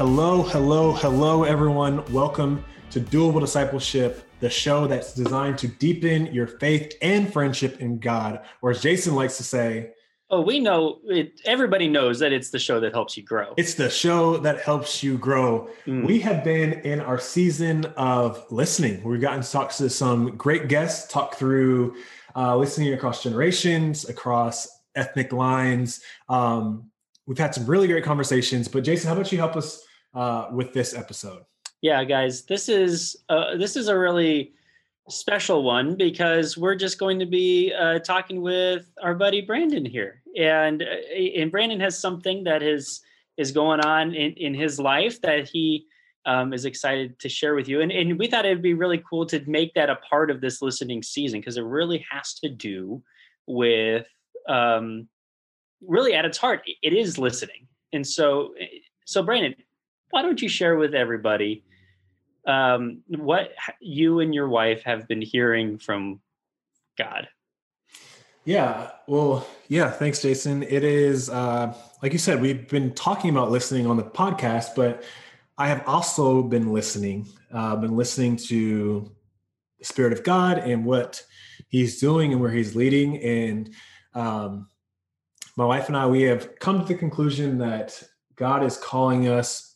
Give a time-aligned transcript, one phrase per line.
[0.00, 2.02] Hello, hello, hello, everyone.
[2.10, 7.98] Welcome to Doable Discipleship, the show that's designed to deepen your faith and friendship in
[7.98, 8.40] God.
[8.62, 9.90] Or as Jason likes to say,
[10.30, 11.42] Oh, we know it.
[11.44, 13.52] Everybody knows that it's the show that helps you grow.
[13.58, 15.68] it's the show that helps you grow.
[15.86, 16.06] Mm.
[16.06, 19.04] We have been in our season of listening.
[19.04, 21.94] We've gotten to talk to some great guests, talk through
[22.34, 26.00] uh, listening across generations, across ethnic lines.
[26.30, 26.90] Um,
[27.26, 28.66] we've had some really great conversations.
[28.66, 31.44] But Jason, how about you help us uh, with this episode?
[31.82, 34.52] yeah, guys, this is uh, this is a really
[35.08, 40.22] special one because we're just going to be uh, talking with our buddy Brandon here,
[40.38, 43.00] and uh, and Brandon has something that is
[43.38, 45.86] is going on in in his life that he.
[46.26, 49.24] Um, is excited to share with you, and and we thought it'd be really cool
[49.24, 53.02] to make that a part of this listening season because it really has to do
[53.46, 54.06] with
[54.46, 55.08] um,
[55.80, 58.52] really at its heart it is listening, and so
[59.06, 59.54] so Brandon,
[60.10, 61.64] why don't you share with everybody
[62.46, 66.20] um, what you and your wife have been hearing from
[66.98, 67.28] God?
[68.44, 68.90] Yeah.
[69.06, 69.90] Well, yeah.
[69.90, 70.62] Thanks, Jason.
[70.62, 75.04] It is, uh, like you said, we've been talking about listening on the podcast, but
[75.58, 79.10] I have also been listening, uh, been listening to
[79.78, 81.22] the Spirit of God and what
[81.68, 83.18] He's doing and where He's leading.
[83.18, 83.70] And
[84.14, 84.68] um,
[85.56, 88.02] my wife and I, we have come to the conclusion that
[88.36, 89.69] God is calling us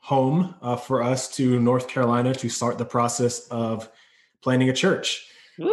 [0.00, 3.88] home uh, for us to North Carolina to start the process of
[4.42, 5.26] planting a church.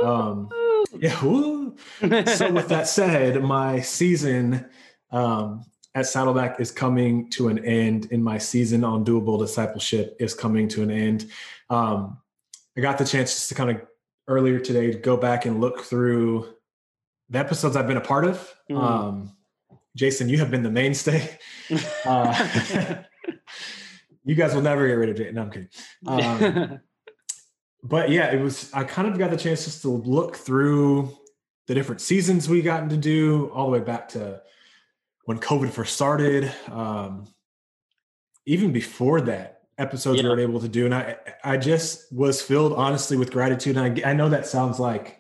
[0.04, 0.50] Um,
[1.00, 1.24] yeah.
[1.24, 1.76] Woo.
[2.00, 4.66] so with that said, my season
[5.12, 5.64] um,
[5.96, 10.68] at Saddleback is coming to an end, and my season on doable discipleship is coming
[10.70, 11.32] to an end.
[11.70, 12.18] Um,
[12.78, 13.82] I got the chance just to kind of
[14.28, 16.54] earlier today to go back and look through
[17.30, 18.54] the episodes I've been a part of.
[18.70, 18.82] Mhm.
[18.82, 19.32] Um,
[19.96, 21.38] Jason, you have been the mainstay.
[22.06, 22.96] Uh,
[24.28, 25.34] you guys will never get rid of it.
[25.34, 25.70] No, I'm kidding.
[26.06, 26.80] Um,
[27.84, 28.70] but yeah, it was.
[28.74, 31.18] I kind of got the chance just to look through
[31.68, 34.42] the different seasons we gotten to do, all the way back to
[35.26, 36.52] when COVID first started.
[36.70, 37.28] Um,
[38.46, 40.36] even before that, episodes we Yeah.
[40.36, 43.78] were able to do, and I, I just was filled honestly with gratitude.
[43.78, 45.20] And I, I know that sounds like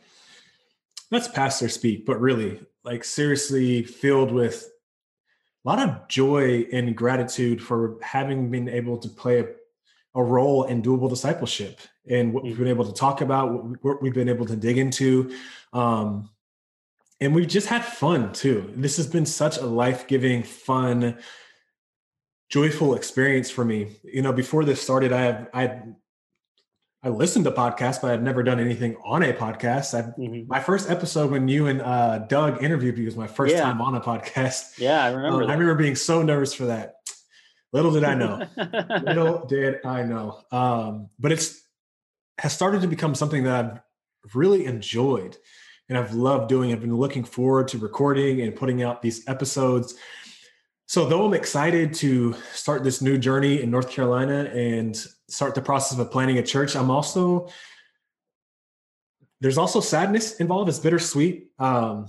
[1.12, 4.69] that's pastor speak, but really, like seriously, filled with
[5.68, 9.48] a lot of joy and gratitude for having been able to play a,
[10.16, 14.14] a role in doable discipleship and what we've been able to talk about, what we've
[14.14, 15.30] been able to dig into.
[15.74, 16.30] Um,
[17.20, 18.72] and we've just had fun too.
[18.78, 21.18] This has been such a life giving, fun,
[22.48, 23.98] joyful experience for me.
[24.06, 25.82] You know, before this started, I have, I,
[27.07, 29.94] I listened to podcasts, but I've never done anything on a podcast.
[29.97, 30.45] I, Mhm.
[30.50, 33.62] my first episode when you and uh, Doug interviewed me was my first Yeah.
[33.62, 34.78] time on a podcast.
[34.78, 35.44] Yeah, I Um, remember.
[35.45, 36.95] I remember being so nervous for that.
[37.72, 38.45] Little did I know.
[39.06, 40.40] Little did I know.
[40.51, 41.62] Um, but it's
[42.40, 43.84] has started to become something that
[44.25, 45.38] I've really enjoyed
[45.88, 46.74] and I've loved doing.
[46.74, 49.95] I've been looking forward to recording and putting out these episodes.
[50.88, 55.62] So though I'm excited to start this new journey in North Carolina and start the
[55.62, 57.50] process of planting a church, I'm also
[59.40, 60.68] there's also sadness involved.
[60.70, 61.52] It's bittersweet.
[61.60, 62.08] Um,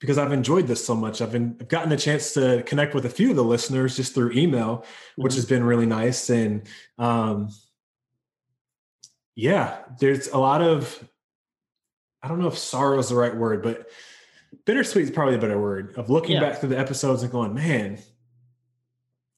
[0.00, 1.20] because I've enjoyed this so much.
[1.20, 4.14] I've been I've gotten a chance to connect with a few of the listeners just
[4.14, 4.84] through email,
[5.16, 5.36] which Mhm.
[5.36, 6.30] has been really nice.
[6.30, 7.48] And um,
[9.34, 11.08] yeah, there's a lot of
[12.22, 13.88] I don't know if sorrow is the right word, but
[14.64, 16.40] bittersweet is probably a better word of looking Yeah.
[16.40, 17.98] back through the episodes and going, man,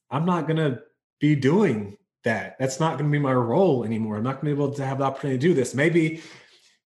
[0.09, 0.81] I'm not gonna
[1.19, 2.57] be doing that.
[2.59, 4.17] That's not gonna be my role anymore.
[4.17, 5.73] I'm not gonna be able to have the opportunity to do this.
[5.73, 6.21] Maybe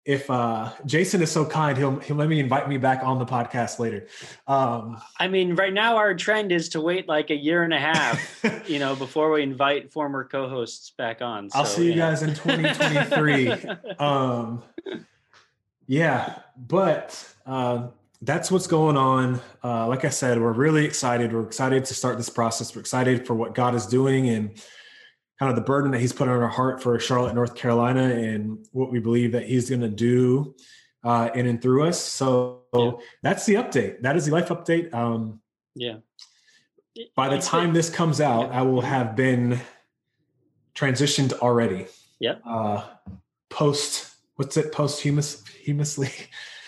[0.06, 3.26] if uh Jason is so kind, he'll he'll let me invite me back on the
[3.26, 4.08] podcast later.
[4.48, 7.80] Um I mean, right now our trend is to wait like a year and a
[7.80, 11.50] half, you know, before we invite former co-hosts back on.
[11.54, 12.10] I'll see you yeah.
[12.10, 13.52] guys in 2023.
[14.00, 14.64] um
[15.88, 17.88] yeah but uh,
[18.22, 22.18] that's what's going on uh, like i said we're really excited we're excited to start
[22.18, 24.62] this process we're excited for what god is doing and
[25.40, 28.66] kind of the burden that he's put on our heart for charlotte north carolina and
[28.72, 30.56] what we believe that he's going to do
[31.04, 32.92] uh, in and through us so Yeah.
[33.22, 35.40] that's the update that is the life update um,
[35.76, 35.98] yeah.
[37.16, 38.60] by the time this comes out Yeah.
[38.60, 39.60] i will have been
[40.74, 41.88] transitioned already
[42.20, 42.42] Yep.
[42.46, 42.84] uh
[43.50, 46.12] post what's it posthumously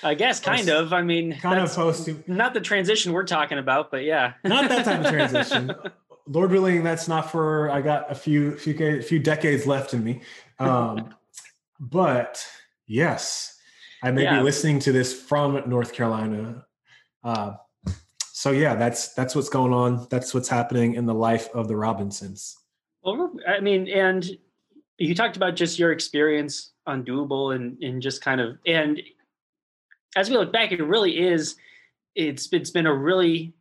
[0.04, 0.94] I guess kind of.
[0.94, 4.34] I mean, kind of post not the transition we're talking about, but yeah.
[4.44, 5.74] Not that type of transition.
[6.28, 10.22] lord willing that's not for i got a few few few decades left in me
[10.60, 11.14] um
[11.80, 12.46] but
[12.86, 13.58] yes
[14.04, 14.38] i may Yeah.
[14.38, 16.66] be listening to this from north carolina
[17.24, 17.54] uh
[18.38, 20.06] so yeah, that's that's what's going on.
[20.12, 22.56] That's what's happening in the life of the Robinsons.
[23.02, 24.30] Well, I mean, and
[25.00, 29.02] you talked about just your experience on Doable and and just kind of and
[30.16, 31.56] as we look back, it really is.
[32.14, 33.56] It's it's been a really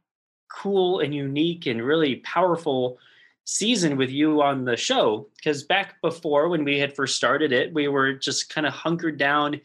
[0.49, 2.99] cool and unique and really powerful
[3.45, 5.29] season with you on the show.
[5.37, 9.19] Because back before when we had first started it we were just kind of hunkered
[9.19, 9.61] down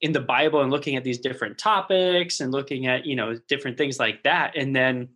[0.00, 3.76] in the bible and looking at these different topics and looking at you know different
[3.76, 4.56] things like that.
[4.56, 5.08] And then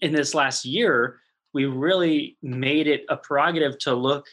[0.00, 1.20] in this last year
[1.52, 4.26] we really made it a prerogative to look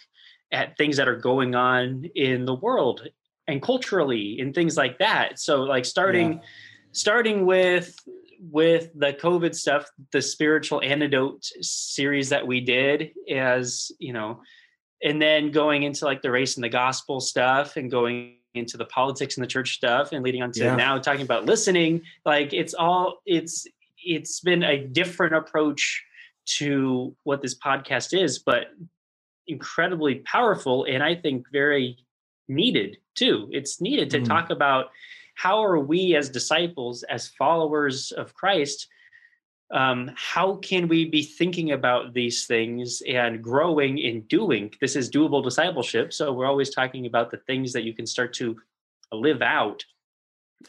[0.52, 3.08] at things that are going on in the world
[3.48, 5.40] and culturally and things like that.
[5.40, 6.40] So like starting yeah.
[6.92, 7.98] starting with
[8.40, 14.42] with the COVID stuff, the spiritual antidote series that we did, as you know,
[15.04, 18.86] and then going into like the race and the gospel stuff and going into the
[18.86, 20.76] politics and the church stuff and leading on to yeah.
[20.76, 23.68] now talking about listening, like it's all it's
[24.04, 26.04] it's been a different approach
[26.46, 28.68] to what this podcast is, but
[29.48, 31.98] incredibly powerful and I think very
[32.48, 33.50] needed too.
[33.52, 34.26] It's needed to mm.
[34.26, 34.88] talk about
[35.38, 38.88] how are we as disciples, as followers of Christ,
[39.70, 44.74] um, how can we be thinking about these things and growing in doing?
[44.82, 46.12] This is doable discipleship.
[46.12, 48.58] So we're always talking about the things that you can start to
[49.12, 49.86] live out.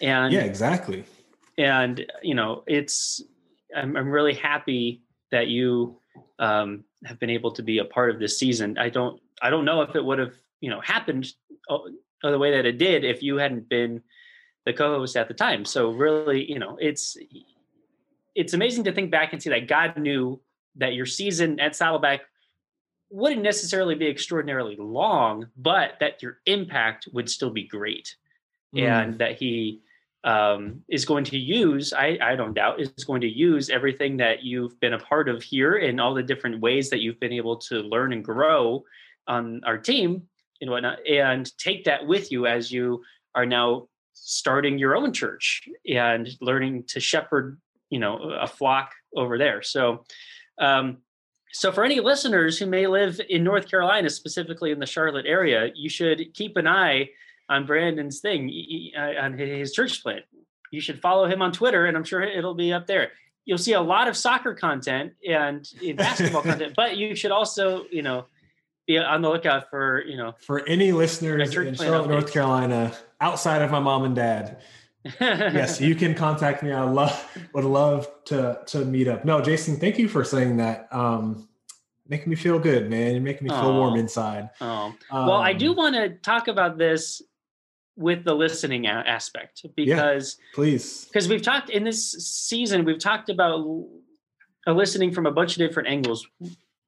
[0.02, 1.04] And yeah, exactly.
[1.56, 3.22] And you know, it's
[3.74, 5.00] I'm, I'm really happy
[5.30, 5.98] that you
[6.38, 8.76] um, have been able to be a part of this season.
[8.76, 11.32] I don't I don't know if it would have you know happened
[11.70, 11.78] uh,
[12.22, 14.02] the way that it did if you hadn't been
[14.68, 15.64] the co-host at the time.
[15.64, 17.16] So really, you know, it's
[18.34, 20.40] it's amazing to think back and see that God knew
[20.76, 22.20] that your season at Saddleback
[23.10, 28.14] wouldn't necessarily be extraordinarily long, but that your impact would still be great,
[28.76, 28.82] mm.
[28.82, 29.80] and that He
[30.22, 31.94] um, is going to use.
[31.94, 35.42] I, I don't doubt is going to use everything that you've been a part of
[35.42, 38.84] here and all the different ways that you've been able to learn and grow
[39.26, 40.28] on our team
[40.60, 43.02] and whatnot, and take that with you as you
[43.34, 43.88] are now
[44.22, 47.58] starting your own church and learning to shepherd
[47.90, 49.62] you know a flock over there.
[49.62, 50.04] So
[50.58, 50.98] um,
[51.52, 55.70] so for any listeners who may live in north carolina specifically in the charlotte area
[55.74, 57.08] you should keep an eye
[57.48, 58.52] on brandon's thing
[58.96, 60.24] uh, on his church plant.
[60.70, 63.12] You should follow him on twitter and i'm sure it'll be up there.
[63.44, 65.66] You'll see a lot of soccer content and
[65.96, 68.26] basketball content but you should also you know
[68.88, 73.62] be on the lookout for you know for any listeners in Charlotte, North Carolina, outside
[73.62, 74.60] of my mom and dad.
[75.20, 76.72] yes, you can contact me.
[76.72, 79.24] I love would love to to meet up.
[79.24, 80.88] No, Jason, thank you for saying that.
[80.90, 81.48] Um,
[82.08, 83.12] making me feel good, man.
[83.12, 84.50] You're making me feel oh, warm inside.
[84.60, 87.22] Oh, um, well, I do want to talk about this
[87.96, 93.28] with the listening aspect because yeah, please because we've talked in this season we've talked
[93.28, 93.66] about
[94.68, 96.24] listening from a bunch of different angles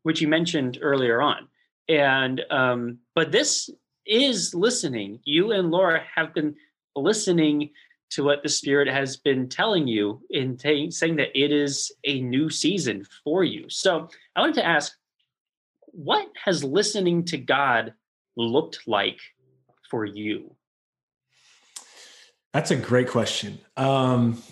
[0.05, 1.49] which you mentioned earlier on
[1.91, 3.69] and um, but this
[4.07, 5.19] is listening.
[5.25, 6.55] You and Laura have been
[6.95, 7.71] listening
[8.11, 12.21] to what the Spirit has been telling you in t- saying that it is a
[12.21, 13.69] new season for you.
[13.69, 14.93] So I wanted to ask,
[15.87, 17.93] what has listening to God
[18.37, 19.19] looked like
[19.91, 20.55] for you?
[22.53, 23.59] That's a great question.
[23.77, 24.43] Um,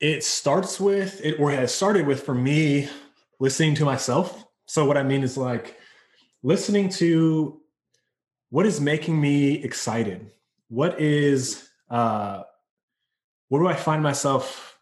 [0.00, 2.88] it starts with it, or has started with for me
[3.40, 4.46] listening to myself.
[4.66, 5.77] So what I mean is like
[6.42, 7.60] listening to
[8.50, 10.30] what is making me excited.
[10.68, 12.42] What is uh
[13.48, 14.78] where do i find myself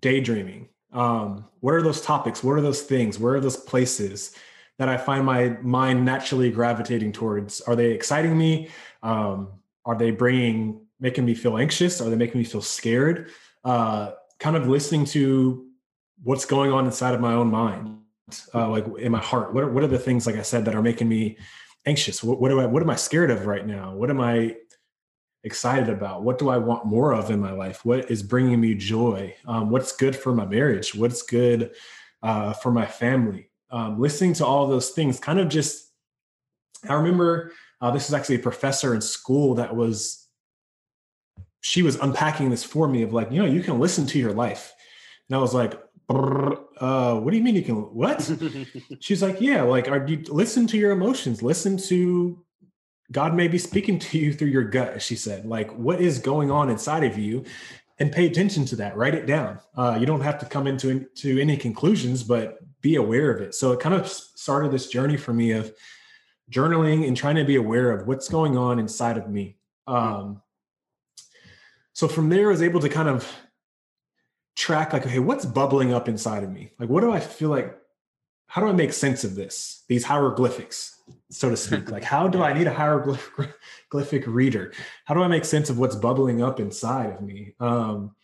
[0.00, 0.68] daydreaming?
[0.92, 2.42] Um what are those topics?
[2.44, 3.18] What are those things?
[3.18, 4.34] Where are those places
[4.78, 7.60] that i find my mind naturally gravitating towards?
[7.62, 8.68] Are they exciting me?
[9.02, 9.52] Um
[9.84, 12.00] are they bringing making me feel anxious?
[12.00, 13.30] Are they making me feel scared?
[13.64, 15.66] Uh kind of listening to
[16.22, 18.00] what's going on inside of my own mind
[18.54, 19.54] uh, like in my heart?
[19.54, 21.38] What are, what are the things, like I said, that are making me
[21.86, 22.22] anxious?
[22.22, 23.94] What, what do I, what am I scared of right now?
[23.94, 24.56] What am I
[25.42, 26.22] excited about?
[26.22, 27.84] What do I want more of in my life?
[27.84, 29.34] What is bringing me joy?
[29.46, 30.94] Um, what's good for my marriage?
[30.94, 31.72] What's good
[32.22, 33.50] uh, for my family?
[33.70, 35.86] Um, listening to all those things kind of just,
[36.88, 40.26] I remember uh, this is actually a professor in school that was,
[41.62, 44.32] she was unpacking this for me of like, you know, you can listen to your
[44.32, 44.72] life.
[45.28, 45.80] And I was like,
[46.10, 48.30] uh, what do you mean you can what?
[49.00, 52.44] She's like yeah like are you listen to your emotions listen to
[53.12, 56.50] god may be speaking to you through your gut she said like what is going
[56.50, 57.44] on inside of you?
[57.98, 59.60] And pay attention to that write it down.
[59.76, 63.54] Uh, you don't have to come into to any conclusions but be aware of it.
[63.54, 65.74] So it kind of started this journey for me of
[66.50, 69.58] journaling and trying to be aware of what's going on inside of me.
[69.86, 70.40] Um,
[71.92, 73.30] so from there i was able to kind of
[74.56, 76.72] track like, okay, what's bubbling up inside of me?
[76.78, 77.76] Like, what do I feel like?
[78.46, 79.84] How do I make sense of this?
[79.88, 80.96] These hieroglyphics,
[81.30, 81.90] so to speak.
[81.90, 84.72] like, how do I need a hieroglyphic reader?
[85.04, 87.54] How do I make sense of what's bubbling up inside of me?
[87.60, 88.14] Um,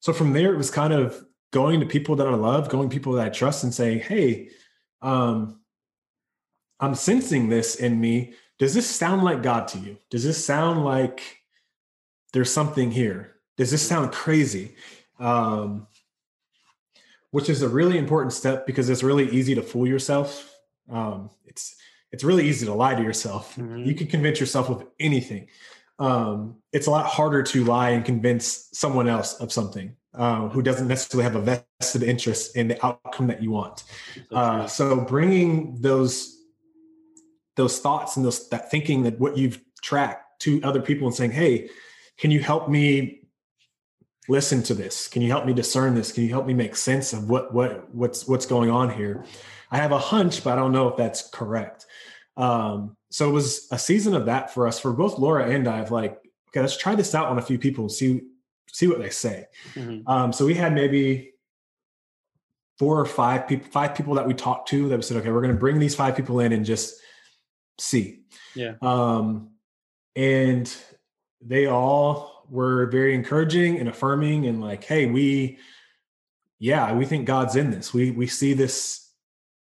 [0.00, 3.12] so from there, it was kind of going to people that I love, going people
[3.14, 4.50] that I trust, and saying, "Hey,
[5.00, 5.60] um,
[6.78, 8.34] I'm sensing this in me.
[8.58, 9.96] Does this sound like God to you?
[10.10, 11.22] Does this sound like
[12.32, 13.36] there's something here?
[13.56, 14.74] Does this sound crazy?"
[15.18, 15.86] Um,
[17.34, 20.54] which is a really important step because it's really easy to fool yourself.
[20.88, 21.74] Um, it's
[22.12, 23.56] it's really easy to lie to yourself.
[23.56, 23.78] Mm-hmm.
[23.78, 25.48] You can convince yourself of anything.
[25.98, 30.62] Um, it's a lot harder to lie and convince someone else of something uh, who
[30.62, 31.40] doesn't necessarily have a
[31.80, 33.82] vested interest in the outcome that you want.
[34.30, 36.40] Uh, so bringing those
[37.56, 41.32] those thoughts and those that thinking that what you've tracked to other people and saying,
[41.32, 41.68] "Hey,
[42.16, 43.23] can you help me
[44.28, 45.08] listen to this?
[45.08, 46.12] Can you help me discern this?
[46.12, 49.24] Can you help me make sense of what what what's what's going on here?"
[49.70, 51.86] I have a hunch, but I don't know if that's correct.
[52.36, 55.80] Um, so it was a season of that for us, for both Laura and I.
[55.80, 58.22] Of like, okay, let's try this out on a few people and see
[58.72, 59.46] see what they say.
[59.74, 60.08] Mm-hmm.
[60.08, 61.32] Um, so we had maybe
[62.78, 65.40] four or five people, five people that we talked to that we said, okay, we're
[65.40, 67.00] going to bring these five people in and just
[67.78, 68.20] see.
[68.54, 68.74] Yeah.
[68.82, 69.50] Um,
[70.16, 70.74] and
[71.40, 75.58] they all were very encouraging and affirming and like, hey, we,
[76.58, 77.92] yeah, we think God's in this.
[77.92, 79.10] We we see this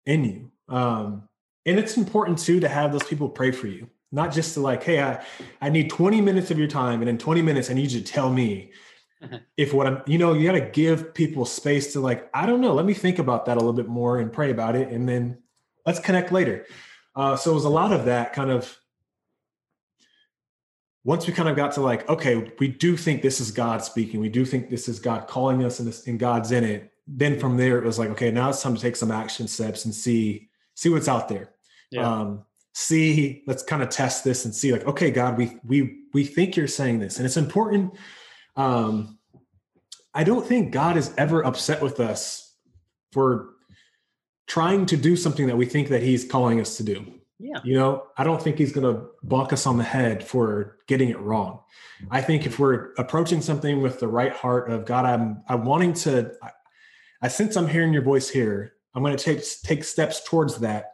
[0.05, 0.51] in you.
[0.67, 1.27] Um,
[1.65, 4.83] and it's important too to have those people pray for you, not just to like,
[4.83, 5.23] hey, I,
[5.61, 8.05] I need 20 minutes of your time, and in 20 minutes, I need you to
[8.05, 8.71] tell me
[9.57, 12.61] if what I'm, you know, you got to give people space to like, I don't
[12.61, 15.07] know, let me think about that a little bit more and pray about it, and
[15.07, 15.37] then
[15.85, 16.65] let's connect later.
[17.15, 18.77] Uh, so it was a lot of that kind of.
[21.03, 24.19] Once we kind of got to like, okay, we do think this is God speaking.
[24.19, 26.91] We do think this is God calling us, and, this, and God's in it.
[27.07, 29.85] Then from there, it was like, okay, now it's time to take some action steps
[29.85, 31.51] and see see what's out there.
[31.91, 32.09] Yeah.
[32.09, 36.23] Um, see, let's kind of test this and see, like, okay, God, we we we
[36.23, 37.95] think you're saying this, and it's important
[38.55, 39.17] um,
[40.13, 42.55] I don't think God is ever upset with us
[43.11, 43.49] for
[44.47, 47.20] trying to do something that we think that He's calling us to do.
[47.41, 47.59] Yeah.
[47.63, 51.09] You know, I don't think He's going to bonk us on the head for getting
[51.09, 51.61] it wrong.
[52.09, 55.93] I think if we're approaching something with the right heart of God, I'm I'm wanting
[55.93, 56.33] to.
[56.41, 56.51] I,
[57.23, 58.73] I sense I'm hearing your voice here.
[58.93, 60.93] I'm going to take take steps towards that.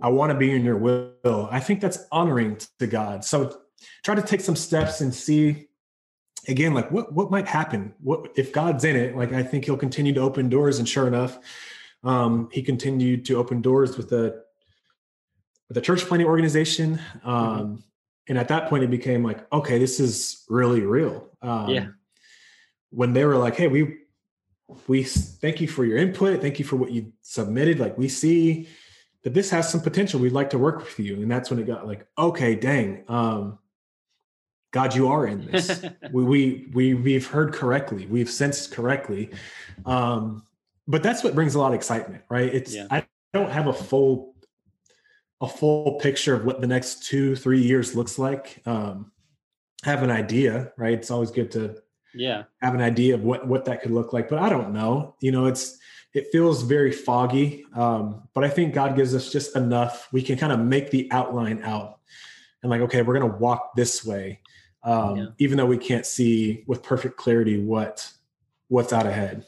[0.00, 1.48] I want to be in your will.
[1.50, 3.24] I think that's honoring to God.
[3.24, 3.60] So
[4.02, 5.68] try to take some steps and see
[6.48, 7.94] again, like what what might happen?
[8.00, 9.16] What if God's in it?
[9.16, 11.38] Like I think He'll continue to open doors, and sure enough,
[12.02, 14.43] um, He continued to open doors with the
[15.68, 16.96] with the church planting organization.
[16.96, 17.28] Mm-hmm.
[17.28, 17.74] Um, mm-hmm.
[18.28, 21.28] And at that point, it became like, okay, this is really real.
[21.42, 21.86] Um, yeah.
[22.90, 23.98] When they were like, hey, we
[24.86, 27.78] we thank you for your input, thank you for what you submitted.
[27.78, 28.68] Like we see
[29.22, 30.20] that this has some potential.
[30.20, 33.04] We'd like to work with you, and that's when it got like, okay, dang.
[33.08, 33.58] Um,
[34.70, 35.84] God, you are in this.
[36.12, 38.06] we, we we we've heard correctly.
[38.06, 39.30] We've sensed correctly.
[39.84, 40.44] Um,
[40.86, 42.52] but that's what brings a lot of excitement, right?
[42.52, 42.86] It's yeah.
[42.90, 44.33] I don't have a full
[45.44, 48.60] a full picture of what the next two three years looks like.
[48.66, 49.12] Um,
[49.84, 50.94] have an idea, right?
[50.94, 51.76] It's always good to
[52.14, 55.16] yeah have an idea of what what that could look like, but I don't know.
[55.20, 55.78] You know, it's
[56.12, 57.64] it feels very foggy.
[57.74, 60.08] Um, but I think God gives us just enough.
[60.12, 61.98] We can kind of make the outline out
[62.62, 64.40] and like, okay, we're gonna walk this way
[64.84, 65.26] um, yeah.
[65.38, 68.10] even though we can't see with perfect clarity what
[68.68, 69.46] what's out ahead.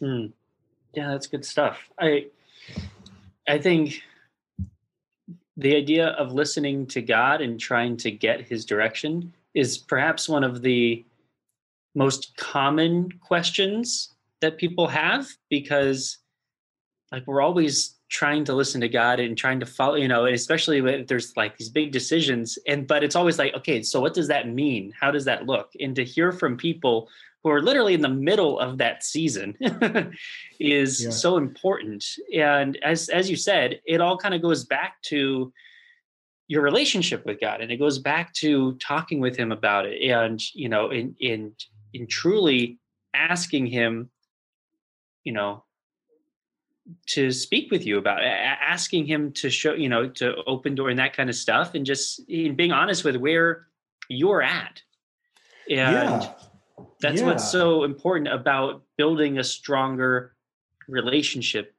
[0.00, 0.26] Hmm.
[0.94, 1.78] Yeah, that's good stuff.
[1.98, 2.26] I
[3.46, 4.02] I think
[5.58, 10.44] the idea of listening to God and trying to get His direction is perhaps one
[10.44, 11.04] of the
[11.94, 16.18] most common questions that people have because
[17.10, 20.78] like we're always trying to listen to God and trying to follow, you know, especially
[20.78, 22.58] if there's like these big decisions.
[22.66, 24.94] And but it's always like, okay, so what does that mean?
[24.98, 25.72] How does that look?
[25.80, 27.08] And to hear from people
[27.42, 29.56] who are literally in the middle of that season
[30.60, 31.10] is yeah.
[31.10, 32.04] so important.
[32.34, 35.52] And as as you said, it all kind of goes back to
[36.48, 40.42] your relationship with God and it goes back to talking with him about it and
[40.54, 41.52] you know in in
[41.92, 42.78] in truly
[43.12, 44.08] asking him
[45.24, 45.62] you know
[47.06, 50.98] to speak with you about asking him to show you know to open door and
[50.98, 53.66] that kind of stuff and just being honest with where
[54.08, 54.80] you're at
[55.70, 56.32] and yeah.
[57.00, 57.26] That's yeah.
[57.26, 60.34] what's so important about building a stronger
[60.88, 61.74] relationship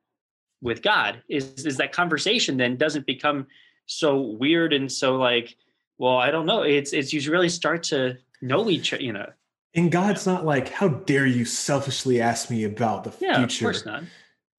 [0.62, 3.48] with god is is that conversation then doesn't become
[3.86, 5.56] so weird and so like
[5.98, 9.28] well i don't know it's it's you really start to know each you know
[9.76, 13.66] And God's not like, how dare you selfishly ask me about the Yeah, of future?
[13.66, 14.04] course not.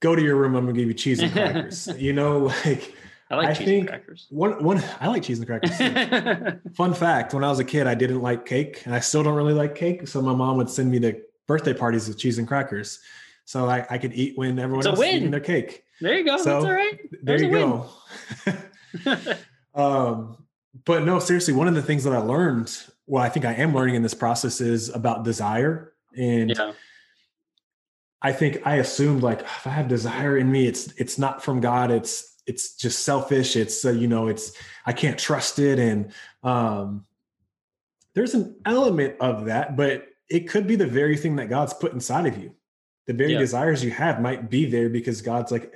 [0.00, 0.54] Go to your room.
[0.54, 1.88] I'm gonna give you cheese and crackers.
[1.98, 2.94] you know, like
[3.30, 4.26] I like I cheese think- and crackers.
[4.30, 4.82] one one.
[5.00, 5.76] I like cheese and crackers.
[6.76, 9.34] Fun fact: When I was a kid, I didn't like cake, and I still don't
[9.34, 10.08] really like cake.
[10.08, 12.98] So my mom would send me to birthday parties with cheese and crackers,
[13.44, 15.84] so I, I could eat when everyone It's else is eating their cake.
[16.00, 16.36] there you go.
[16.38, 17.00] So, That's all right.
[17.22, 17.88] There you go.
[19.74, 20.36] um,
[20.84, 23.74] but no, seriously, one of the things that I learned, well, I think I am
[23.74, 25.92] learning in this process is about desire.
[26.16, 26.72] And yeah.
[28.22, 31.60] I think I assumed like if I have desire in me, it's it's not from
[31.60, 31.90] God.
[31.90, 33.56] It's it's just selfish.
[33.56, 34.52] It's uh, you know, it's
[34.84, 35.78] I can't trust it.
[35.78, 37.06] And um,
[38.14, 41.92] there's an element of that, but it could be the very thing that God's put
[41.92, 42.54] inside of you.
[43.06, 43.38] The very Yeah.
[43.38, 45.74] desires you have might be there because God's like,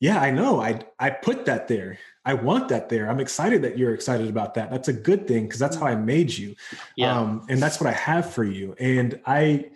[0.00, 0.60] yeah, I know.
[0.60, 1.98] I I put that there.
[2.24, 3.10] I want that there.
[3.10, 4.70] I'm excited that you're excited about that.
[4.70, 6.54] That's a good thing because that's how I made you.
[6.96, 7.16] Yeah.
[7.18, 8.74] Um, and that's what I have for you.
[8.78, 9.70] And I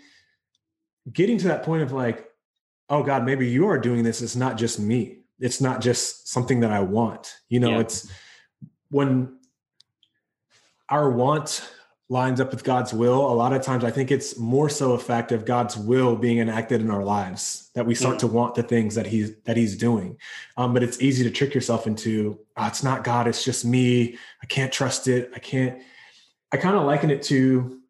[1.12, 2.28] getting to that point of like,
[2.88, 4.22] oh God, maybe you are doing this.
[4.22, 5.25] It's not just me.
[5.40, 7.34] It's not just something that I want.
[7.48, 7.80] You know, Yeah.
[7.80, 8.10] it's
[8.90, 9.38] when
[10.88, 11.68] our want
[12.08, 14.98] lines up with God's will, a lot of times I think it's more so a
[14.98, 18.20] fact of God's will being enacted in our lives that we start Mm.
[18.20, 20.16] to want the things that he's that he's doing.
[20.56, 24.16] Um, but it's easy to trick yourself into oh, it's not God, it's just me.
[24.42, 25.30] I can't trust it.
[25.34, 25.82] I can't.
[26.52, 27.80] I kind of liken it to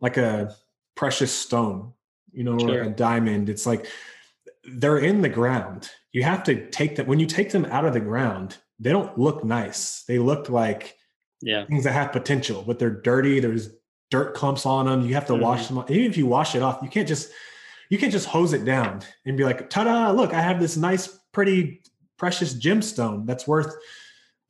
[0.00, 0.56] like a
[0.94, 1.92] precious stone,
[2.32, 2.78] you know, Sure.
[2.82, 3.50] like a diamond.
[3.50, 3.86] It's like
[4.64, 5.90] they're in the ground.
[6.12, 8.58] You have to take them when you take them out of the ground.
[8.78, 10.04] They don't look nice.
[10.06, 10.96] They look like
[11.40, 11.64] yeah.
[11.66, 13.40] things that have potential, but they're dirty.
[13.40, 13.70] There's
[14.10, 15.06] dirt clumps on them.
[15.06, 15.78] You have to wash them.
[15.78, 15.90] off.
[15.90, 17.30] Even if you wash it off, you can't just
[17.88, 20.12] you can't just hose it down and be like, "Ta-da!
[20.12, 21.82] Look, I have this nice, pretty,
[22.18, 23.74] precious gemstone that's worth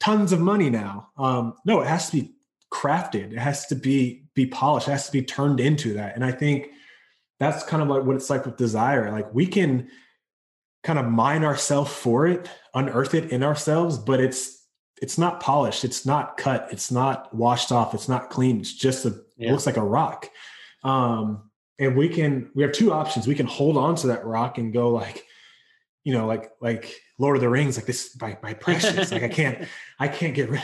[0.00, 2.34] tons of money now." Um, no, it has to be
[2.72, 3.32] crafted.
[3.32, 4.88] It has to be be polished.
[4.88, 6.14] It has to be turned into that.
[6.14, 6.68] And I think
[7.38, 9.10] that's kind of like what it's like with desire.
[9.12, 9.88] Like we can
[10.82, 14.58] kind of mine ourselves for it, unearth it in ourselves, but it's
[15.00, 18.60] it's not polished, it's not cut, it's not washed off, it's not clean.
[18.60, 20.28] It's just a it looks like a rock.
[20.84, 23.26] Um, and we can we have two options.
[23.26, 25.24] We can hold on to that rock and go like,
[26.04, 29.10] you know, like like Lord of the Rings, like this my my precious.
[29.10, 29.66] like I can't
[29.98, 30.60] I can't get rid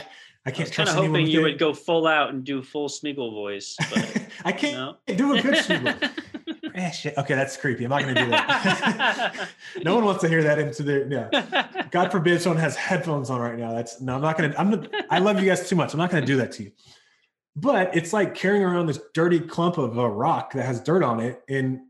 [0.47, 1.43] I I can't was kind trust of anyone hoping you it.
[1.43, 5.15] would go full out and do full Smeagol voice, but I can't no.
[5.15, 6.11] do a good Smeagol.
[6.79, 7.19] Eh, shit.
[7.19, 7.85] Okay, that's creepy.
[7.85, 9.49] I'm not going to do that.
[9.85, 11.09] no one wants to hear that into their.
[11.09, 11.87] Yeah.
[11.91, 13.73] God forbid someone has headphones on right now.
[13.73, 14.15] That's no.
[14.15, 14.61] I'm not going to.
[14.61, 14.71] I'm.
[14.71, 15.93] Not, I love you guys too much.
[15.93, 16.73] I'm not going to do that to you.
[17.57, 21.19] But it's like carrying around this dirty clump of a rock that has dirt on
[21.19, 21.81] it, and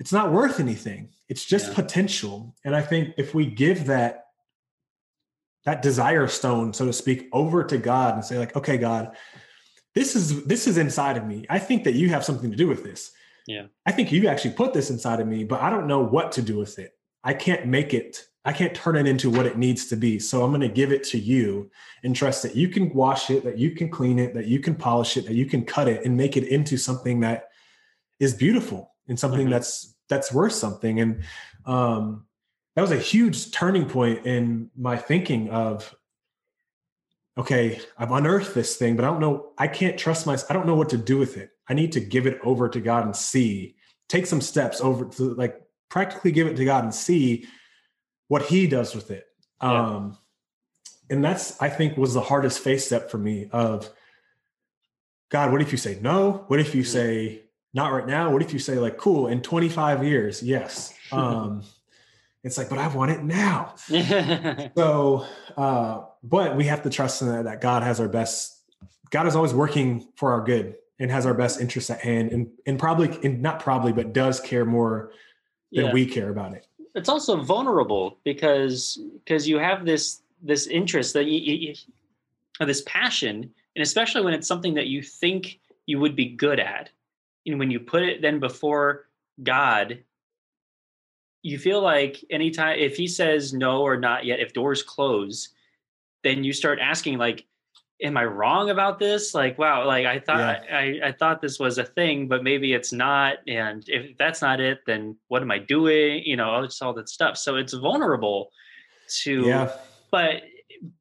[0.00, 1.10] it's not worth anything.
[1.28, 1.74] It's just Yeah.
[1.74, 2.56] potential.
[2.64, 4.26] And I think if we give that
[5.64, 9.16] that desire stone, so to speak, over to God and say, like, okay, God,
[9.94, 11.46] this is this is inside of me.
[11.48, 13.12] I think that you have something to do with this.
[13.46, 13.66] Yeah.
[13.86, 16.42] I think you actually put this inside of me, but I don't know what to
[16.42, 16.92] do with it.
[17.22, 20.18] I can't make it, I can't turn it into what it needs to be.
[20.18, 21.70] So I'm going to give it to you
[22.02, 24.74] and trust that you can wash it, that you can clean it, that you can
[24.74, 27.48] polish it, that you can cut it and make it into something that
[28.20, 29.50] is beautiful and something Mhm.
[29.50, 31.00] that's that's worth something.
[31.00, 31.22] And
[31.66, 32.26] um
[32.76, 35.94] that was a huge turning point in my thinking of
[37.36, 40.50] okay, I've unearthed this thing, but I don't know, I can't trust myself.
[40.50, 41.50] I don't know what to do with it.
[41.68, 43.74] I need to give it over to God and see,
[44.08, 47.46] take some steps over to like practically give it to God and see
[48.28, 49.24] what he does with it.
[49.62, 49.86] Yeah.
[49.86, 50.18] Um,
[51.10, 53.88] and that's, I think was the hardest face step for me of
[55.30, 56.44] God, what if you say no?
[56.46, 56.86] What if you Mhm.
[56.86, 57.42] say
[57.72, 58.30] not right now?
[58.30, 60.42] What if you say like, cool, in 25 years?
[60.42, 60.92] Yes.
[61.12, 61.62] Um,
[62.42, 63.74] it's like, but I want it now.
[64.76, 68.62] So, uh, but we have to trust in that, that God has our best.
[69.10, 72.48] God is always working for our good and has our best interests at hand, and
[72.66, 75.12] and probably and not probably, but does care more
[75.72, 75.92] than yeah.
[75.92, 76.66] we care about it.
[76.94, 81.74] it's also vulnerable because because you have this this interest that you, you, you-
[82.66, 86.88] this passion and especially when it's something that you think you would be good at
[87.46, 89.08] and when you put it then before
[89.42, 89.98] god
[91.42, 95.48] you feel like anytime if he says no or not yet if doors close
[96.24, 97.46] then you start asking like
[98.02, 99.34] am i wrong about this?
[99.34, 102.92] Like wow like i thought I, I thought this was a thing but maybe it's
[102.92, 106.22] not and if that's not it then what am i doing?
[106.24, 107.36] You know all, just all that stuff.
[107.36, 108.50] So it's vulnerable
[109.22, 109.72] to Yeah,
[110.10, 110.42] but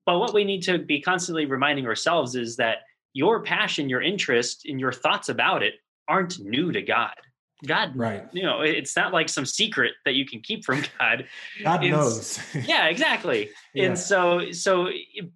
[0.05, 2.77] but what we need to be constantly reminding ourselves is that
[3.13, 5.75] your passion your interest and your thoughts about it
[6.07, 7.15] aren't new to god
[7.65, 8.25] god right.
[8.33, 11.25] you know it's not like some secret that you can keep from god
[11.63, 12.39] God It's- knows.
[12.67, 13.85] yeah exactly Yeah.
[13.85, 14.89] and so so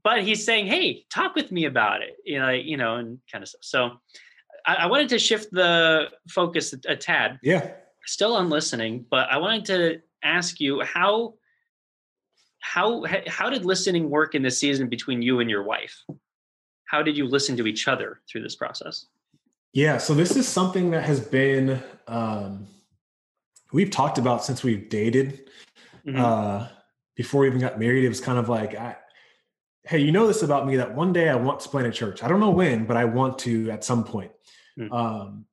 [0.04, 3.42] but he's saying hey talk with me about it you know you know and kind
[3.44, 3.92] of stuff so
[4.68, 7.40] I, I wanted to shift the focus a, a tad.
[7.42, 7.72] Yeah.
[8.06, 11.36] Still on listening, but I wanted to ask you how
[12.60, 16.04] how how did listening work in this season between you and your wife?
[16.86, 19.08] How did you listen to each other through this process?
[19.78, 22.66] Yeah, so this is something that has been um,
[23.72, 25.52] we've talked about since we've dated.
[26.04, 26.20] Mm-hmm.
[26.20, 26.68] Uh,
[27.16, 28.96] before we even got married, it was kind of like, I,
[29.84, 32.24] hey, you know this about me that one day I want to plant a church.
[32.24, 34.32] I don't know when, but I want to at some point.
[34.80, 34.92] Mm-hmm.
[34.92, 35.46] Um,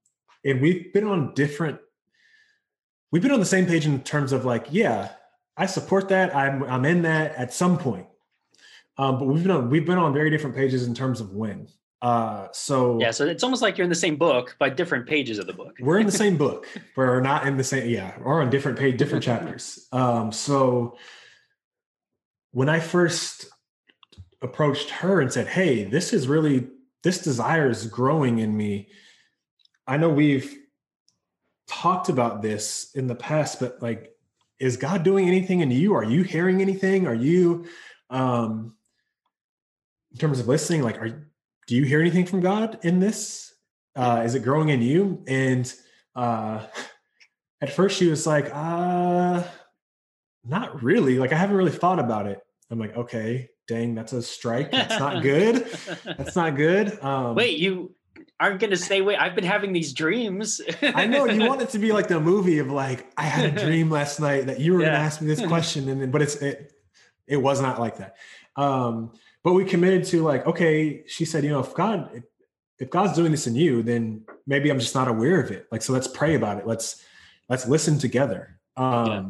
[0.42, 1.78] and we've been on different.
[3.12, 5.10] We've been on the same page in terms of like, yeah,
[5.54, 6.34] I support that.
[6.34, 8.06] I'm I'm in that at some point.
[8.96, 11.68] Um, but we've been on we've been on very different pages in terms of when.
[12.04, 15.38] Uh, so yeah, so it's almost like you're in the same book, but different pages
[15.38, 15.74] of the book.
[15.80, 16.66] we're in the same book.
[16.96, 17.88] We're not in the same.
[17.88, 19.88] Yeah, we're on different page, different chapters.
[19.90, 20.98] Um, so
[22.50, 23.46] when I first
[24.42, 26.68] approached her and said, "Hey, this is really
[27.02, 28.90] this desire is growing in me,"
[29.86, 30.54] I know we've
[31.66, 34.14] talked about this in the past, but like,
[34.58, 35.94] is God doing anything in you?
[35.94, 37.06] Are you hearing anything?
[37.06, 37.64] Are you,
[38.10, 38.74] um,
[40.12, 41.30] in terms of listening, like, are
[41.66, 43.54] do you hear anything from God in this?
[43.96, 45.22] Uh, is it growing in you?
[45.26, 45.72] And
[46.14, 46.66] uh,
[47.60, 49.42] at first she was like, uh,
[50.44, 51.18] not really.
[51.18, 52.40] Like, I haven't really thought about it.
[52.70, 54.70] I'm like, okay, dang, that's a strike.
[54.70, 55.66] That's not good.
[56.04, 57.02] that's not good.
[57.02, 57.94] Um, Wait, you
[58.40, 60.60] aren't going to say, wait, I've been having these dreams.
[60.82, 63.64] I know you want it to be like the movie of like, I had a
[63.64, 64.86] dream last night that you were yeah.
[64.86, 65.88] going to ask me this question.
[65.88, 66.72] And then, but it's, it,
[67.26, 68.16] it was not like that.
[68.56, 69.12] Um,
[69.44, 72.24] but we committed to like, okay, she said, you know, if God, if,
[72.78, 75.68] if God's doing this in you, then maybe I'm just not aware of it.
[75.70, 76.66] Like, so let's pray about it.
[76.66, 77.04] Let's,
[77.50, 78.58] let's listen together.
[78.76, 79.22] Um, yeah.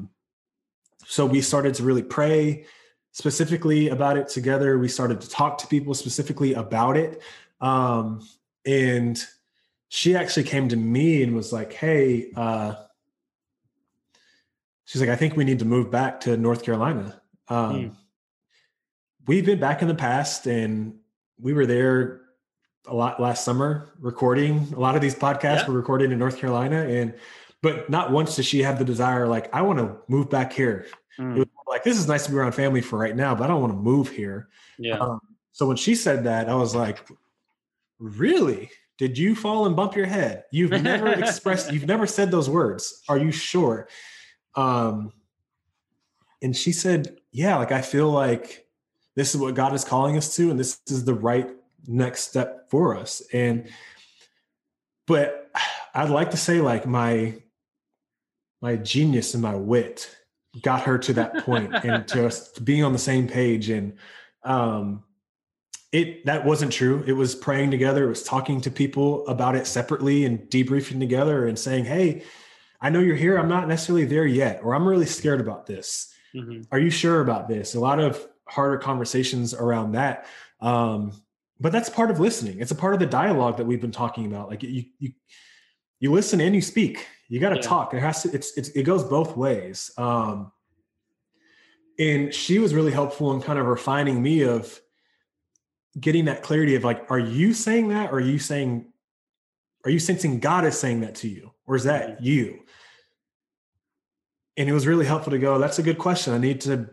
[1.06, 2.64] so we started to really pray
[3.10, 4.78] specifically about it together.
[4.78, 7.20] We started to talk to people specifically about it.
[7.60, 8.26] Um,
[8.64, 9.22] and
[9.88, 12.76] she actually came to me and was like, Hey, uh,
[14.84, 17.20] she's like, I think we need to move back to North Carolina.
[17.48, 17.96] Um, mm
[19.26, 20.94] we've been back in the past and
[21.40, 22.20] we were there
[22.86, 24.68] a lot last summer recording.
[24.76, 25.68] A lot of these podcasts yeah.
[25.68, 27.14] were recorded in north carolina and
[27.62, 30.86] but not once does she have the desire like i want to move back here.
[31.18, 31.46] Mm.
[31.68, 33.72] like this is nice to be around family for right now but i don't want
[33.72, 34.48] to move here.
[34.78, 34.98] Yeah.
[34.98, 35.20] Um,
[35.52, 37.06] so when she said that i was like
[37.98, 38.70] really?
[38.96, 40.44] Did you fall and bump your head?
[40.52, 43.02] You've never expressed you've never said those words.
[43.08, 43.88] Are you sure?
[44.54, 45.12] Um
[46.42, 48.63] and she said yeah like i feel like
[49.16, 51.50] this is what God is calling us to, and this is the right
[51.86, 53.22] next step for us.
[53.32, 53.68] And
[55.06, 55.50] but
[55.94, 57.34] I'd like to say like my
[58.60, 60.16] my genius and my wit
[60.62, 63.68] got her to that point and to us being on the same page.
[63.68, 63.94] And
[64.42, 65.04] um
[65.92, 67.04] it that wasn't true.
[67.06, 68.04] It was praying together.
[68.04, 72.22] It was talking to people about it separately and debriefing together and saying hey
[72.80, 73.36] i know you're here.
[73.36, 76.10] I'm not necessarily there yet or i'm really scared about this.
[76.34, 76.62] Mm-hmm.
[76.72, 77.76] are you sure about this?
[77.76, 80.26] A lot of harder conversations around that.
[80.60, 81.12] Um,
[81.60, 82.60] but that's part of listening.
[82.60, 84.48] It's a part of the dialogue that we've been talking about.
[84.48, 85.12] Like you, you,
[86.00, 87.06] you listen and you speak.
[87.28, 87.62] You got to yeah.
[87.62, 87.94] talk.
[87.94, 88.32] It has to.
[88.32, 89.90] It's, it's it goes both ways.
[89.96, 90.52] Um,
[91.98, 94.80] and she was really helpful in kind of refining me of
[95.98, 98.92] getting that clarity of like, are you saying that, or are you saying,
[99.84, 102.24] are you sensing God is saying that to you, or is that mm-hmm.
[102.24, 102.60] you?
[104.56, 105.58] And it was really helpful to go.
[105.58, 106.32] That's a good question.
[106.32, 106.90] I need to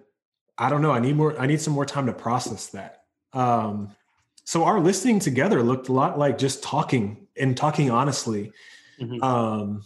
[0.61, 0.91] I don't know.
[0.91, 1.37] I need more.
[1.39, 3.01] I need some more time to process that.
[3.33, 3.95] Um,
[4.43, 8.51] so our listening together looked a lot like just talking and talking honestly,
[8.99, 9.23] mm-hmm.
[9.23, 9.83] um,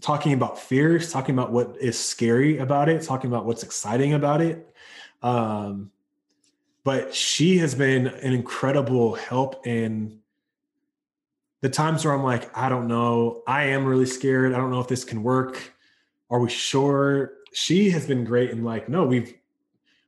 [0.00, 4.40] talking about fears, talking about what is scary about it, talking about what's exciting about
[4.40, 4.66] it.
[5.22, 5.90] Um,
[6.82, 10.20] but she has been an incredible help in
[11.60, 14.54] the times where I'm like, I don't know, I am really scared.
[14.54, 15.74] I don't know if this can work.
[16.30, 17.32] Are we sure?
[17.52, 19.34] She has been great and like, no, we've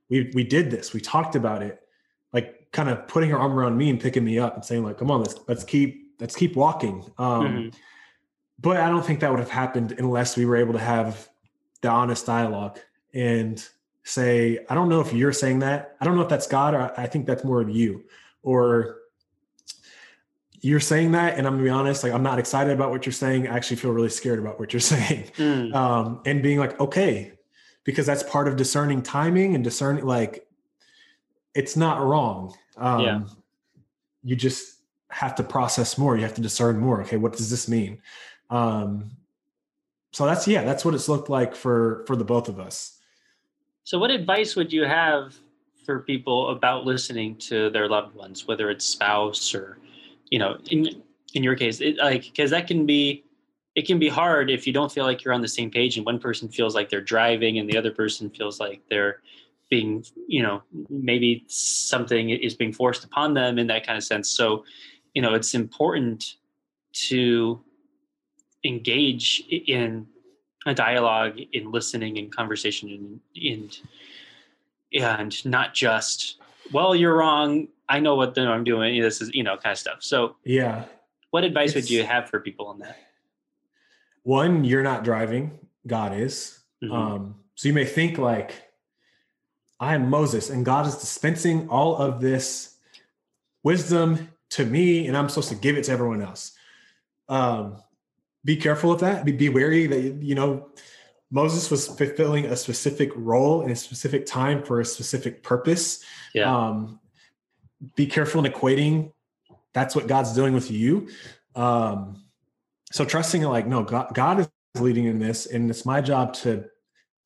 [0.09, 0.93] we we did this.
[0.93, 1.79] We talked about it,
[2.33, 4.97] like kind of putting her arm around me and picking me up and saying like,
[4.97, 7.69] "Come on, let's let's keep let's keep walking." Um, mm-hmm.
[8.59, 11.29] But I don't think that would have happened unless we were able to have
[11.81, 12.79] the honest dialogue
[13.13, 13.63] and
[14.03, 15.95] say, "I don't know if you're saying that.
[16.01, 18.05] I don't know if that's God, or I think that's more of you."
[18.41, 18.99] Or
[20.61, 23.13] you're saying that and i'm gonna be honest like i'm not excited about what you're
[23.13, 25.73] saying i actually feel really scared about what you're saying mm.
[25.73, 27.31] um, and being like okay
[27.89, 30.45] because that's part of discerning timing and discerning like
[31.55, 32.55] it's not wrong.
[32.77, 33.21] Um, yeah.
[34.23, 34.75] You just
[35.09, 36.15] have to process more.
[36.15, 37.01] You have to discern more.
[37.01, 37.99] Okay, what does this mean?
[38.51, 39.09] Um,
[40.11, 42.99] so that's yeah, that's what it's looked like for for the both of us.
[43.85, 45.35] So, what advice would you have
[45.83, 49.79] for people about listening to their loved ones, whether it's spouse or,
[50.29, 51.01] you know, in,
[51.33, 53.23] in your case it, like because that can be
[53.79, 56.05] it can be hard if you don't feel like you're on the same page and
[56.05, 59.21] one person feels like they're driving and the other person feels like they're
[59.69, 64.29] being you know maybe something is being forced upon them in that kind of sense.
[64.29, 64.65] So
[65.13, 66.35] you know it's important
[67.07, 67.61] to
[68.65, 70.05] engage in
[70.65, 73.77] a dialogue in listening and conversation and and
[75.01, 76.35] and not just
[76.73, 77.69] well you're wrong.
[77.87, 79.01] I know what i'm doing.
[79.01, 79.99] This is you know kind of stuff.
[80.01, 80.83] So yeah.
[81.29, 82.97] what advice would you have for people on that
[84.23, 86.93] one you're not driving god is mm-hmm.
[86.93, 88.69] um so you may think like
[89.79, 92.75] I am Moses, and God is dispensing all of this
[93.63, 96.51] wisdom to me, and I'm supposed to give it to everyone else.
[97.29, 97.77] Um,
[98.43, 99.23] be careful of that.
[99.23, 100.69] Be, be wary that you know
[101.31, 106.03] Moses was fulfilling a specific role in a specific time for a specific purpose.
[106.33, 106.53] Yeah.
[106.53, 106.99] Um,
[107.95, 109.13] be careful in equating
[109.71, 111.09] that's what God's doing with you.
[111.55, 112.23] Um,
[112.91, 114.49] so trusting like, no, God, God is
[114.79, 116.65] leading in this, and it's my job to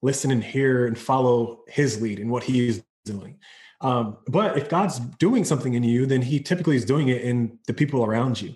[0.01, 3.37] listen and hear and follow his lead and what he is doing.
[3.81, 7.59] Um, but if God's doing something in you, then he typically is doing it in
[7.67, 8.53] the people around you.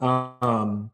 [0.00, 0.90] Um,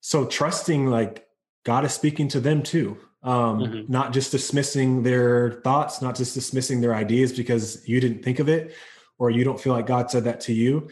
[0.00, 1.26] so trusting like
[1.64, 2.96] God is speaking to them too.
[3.22, 3.92] Um, mm-hmm.
[3.92, 8.48] not just dismissing their thoughts, not just dismissing their ideas because you didn't think of
[8.48, 8.74] it
[9.18, 10.88] or you don't feel like God said that to you,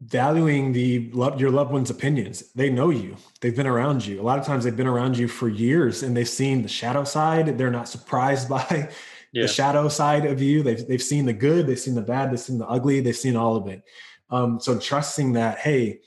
[0.00, 2.44] valuing the love your loved ones opinions.
[2.54, 3.16] They know you.
[3.40, 4.20] They've been around you.
[4.20, 7.04] A lot of times they've been around you for years and they've seen the shadow
[7.04, 7.58] side.
[7.58, 8.90] They're not surprised by
[9.32, 9.42] yeah.
[9.42, 10.62] the shadow side of you.
[10.62, 13.36] They've, they've seen the good they've seen the bad they've seen the ugly they've seen
[13.36, 13.82] all of it.
[14.30, 16.00] Um, so trusting that hey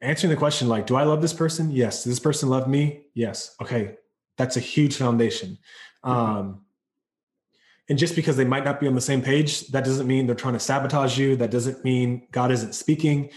[0.00, 1.70] answering the question like do i love this person?
[1.70, 2.04] Yes.
[2.04, 3.06] Does this person love me?
[3.14, 3.56] Yes.
[3.60, 3.96] Okay.
[4.38, 5.58] That's a huge foundation.
[6.04, 6.10] Mm-hmm.
[6.10, 6.65] um,
[7.88, 10.34] and just because they might not be on the same page, that doesn't mean they're
[10.34, 11.36] trying to sabotage you.
[11.36, 13.30] That doesn't mean God isn't speaking.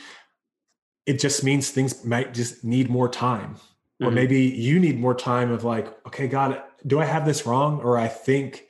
[1.05, 3.55] It just means things might just need more time.
[3.55, 4.07] Mm-hmm.
[4.07, 7.79] Or maybe you need more time of like, okay, God, do I have this wrong?
[7.81, 8.65] Or I think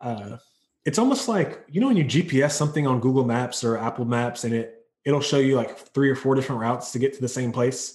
[0.00, 0.36] uh,
[0.84, 4.44] it's almost like, you know, when you GPS something on Google Maps or Apple Maps
[4.44, 7.28] and it it'll show you like three or four different routes to get to the
[7.28, 7.94] same place.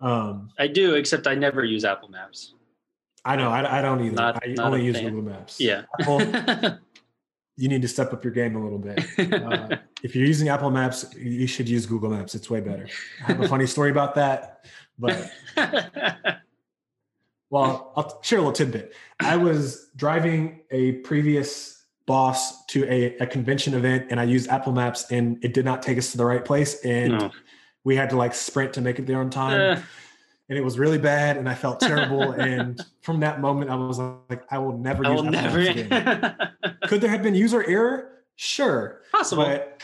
[0.00, 2.54] Um, I do, except I never use Apple Maps.
[3.24, 3.50] I know.
[3.50, 4.16] I, I don't either.
[4.16, 5.14] Not, I not only use fan.
[5.14, 5.60] Google Maps.
[5.60, 5.82] Yeah.
[6.00, 6.20] Apple,
[7.56, 9.04] you need to step up your game a little bit.
[9.40, 12.34] Uh, if you're using Apple Maps, you should use Google Maps.
[12.34, 12.88] It's way better.
[13.22, 14.64] I have a funny story about that,
[14.98, 15.30] but
[17.50, 18.94] well, I'll share a little tidbit.
[19.20, 24.72] I was driving a previous boss to a, a convention event, and I used Apple
[24.72, 27.30] Maps, and it did not take us to the right place, and no.
[27.84, 29.82] we had to like sprint to make it there on time.
[30.50, 32.32] And it was really bad and I felt terrible.
[32.32, 35.60] and from that moment, I was like, I will never I use will never.
[35.60, 36.34] again.
[36.88, 38.24] Could there have been user error?
[38.36, 39.00] Sure.
[39.12, 39.44] Possible.
[39.44, 39.80] But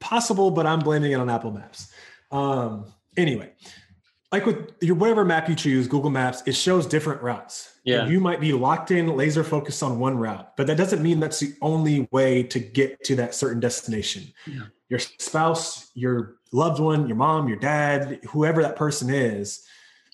[0.00, 1.92] possible, but I'm blaming it on Apple Maps.
[2.32, 3.52] Um, anyway,
[4.32, 7.78] like with your whatever map you choose, Google Maps, it shows different routes.
[7.84, 8.02] Yeah.
[8.02, 11.20] And you might be locked in, laser focused on one route, but that doesn't mean
[11.20, 14.24] that's the only way to get to that certain destination.
[14.46, 14.62] Yeah.
[14.88, 19.64] Your spouse, your loved one, your mom, your dad, whoever that person is,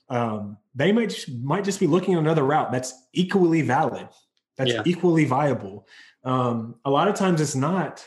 [0.09, 4.09] um, they might just, might just be looking at another route that's equally valid,
[4.57, 4.83] that's yeah.
[4.85, 5.87] equally viable.
[6.25, 8.07] Um, a lot of times it's not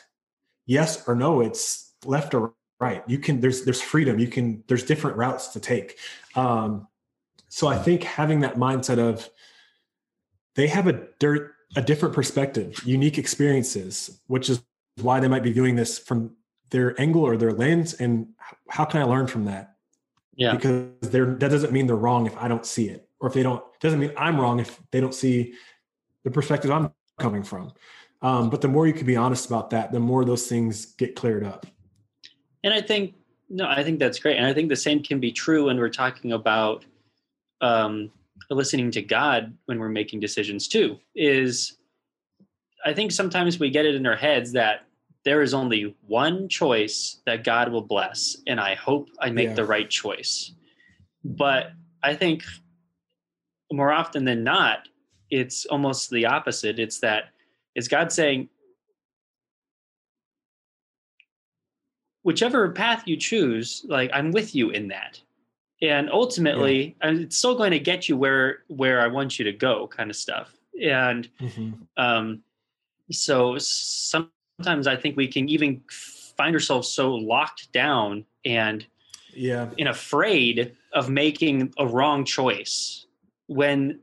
[0.65, 3.03] yes or no; it's left or right.
[3.07, 4.19] You can there's there's freedom.
[4.19, 5.97] You can there's different routes to take.
[6.35, 6.87] Um,
[7.49, 9.29] so I think having that mindset of
[10.55, 14.61] they have a dirt a different perspective, unique experiences, which is
[15.01, 16.35] why they might be viewing this from
[16.71, 17.93] their angle or their lens.
[17.93, 18.29] And
[18.69, 19.75] how can I learn from that?
[20.39, 20.55] Yeah.
[20.55, 23.07] Because they're that doesn't mean they're wrong if I don't see it.
[23.19, 25.53] Or if they don't doesn't mean I'm wrong if they don't see
[26.23, 27.73] the perspective I'm coming from.
[28.21, 31.15] Um, but the more you can be honest about that, the more those things get
[31.15, 31.65] cleared up.
[32.63, 33.15] And I think
[33.49, 34.37] no, I think that's great.
[34.37, 36.85] And I think the same can be true when we're talking about
[37.59, 38.09] um,
[38.49, 40.97] listening to God when we're making decisions too.
[41.15, 41.77] Is
[42.85, 44.85] I think sometimes we get it in our heads that
[45.25, 49.55] there is only one choice that God will bless, and I hope I make yeah.
[49.55, 50.53] the right choice.
[51.23, 52.43] But I think
[53.71, 54.87] more often than not,
[55.29, 56.79] it's almost the opposite.
[56.79, 57.25] It's that
[57.75, 58.49] it's God saying,
[62.23, 65.21] whichever path you choose, like I'm with you in that.
[65.81, 67.11] And ultimately, yeah.
[67.11, 70.15] it's still going to get you where where I want you to go, kind of
[70.15, 70.53] stuff.
[70.81, 71.71] And mm-hmm.
[71.97, 72.41] um,
[73.11, 75.81] so some sometimes I think we can even
[76.37, 78.85] find ourselves so locked down and
[79.33, 83.05] yeah and afraid of making a wrong choice
[83.47, 83.99] when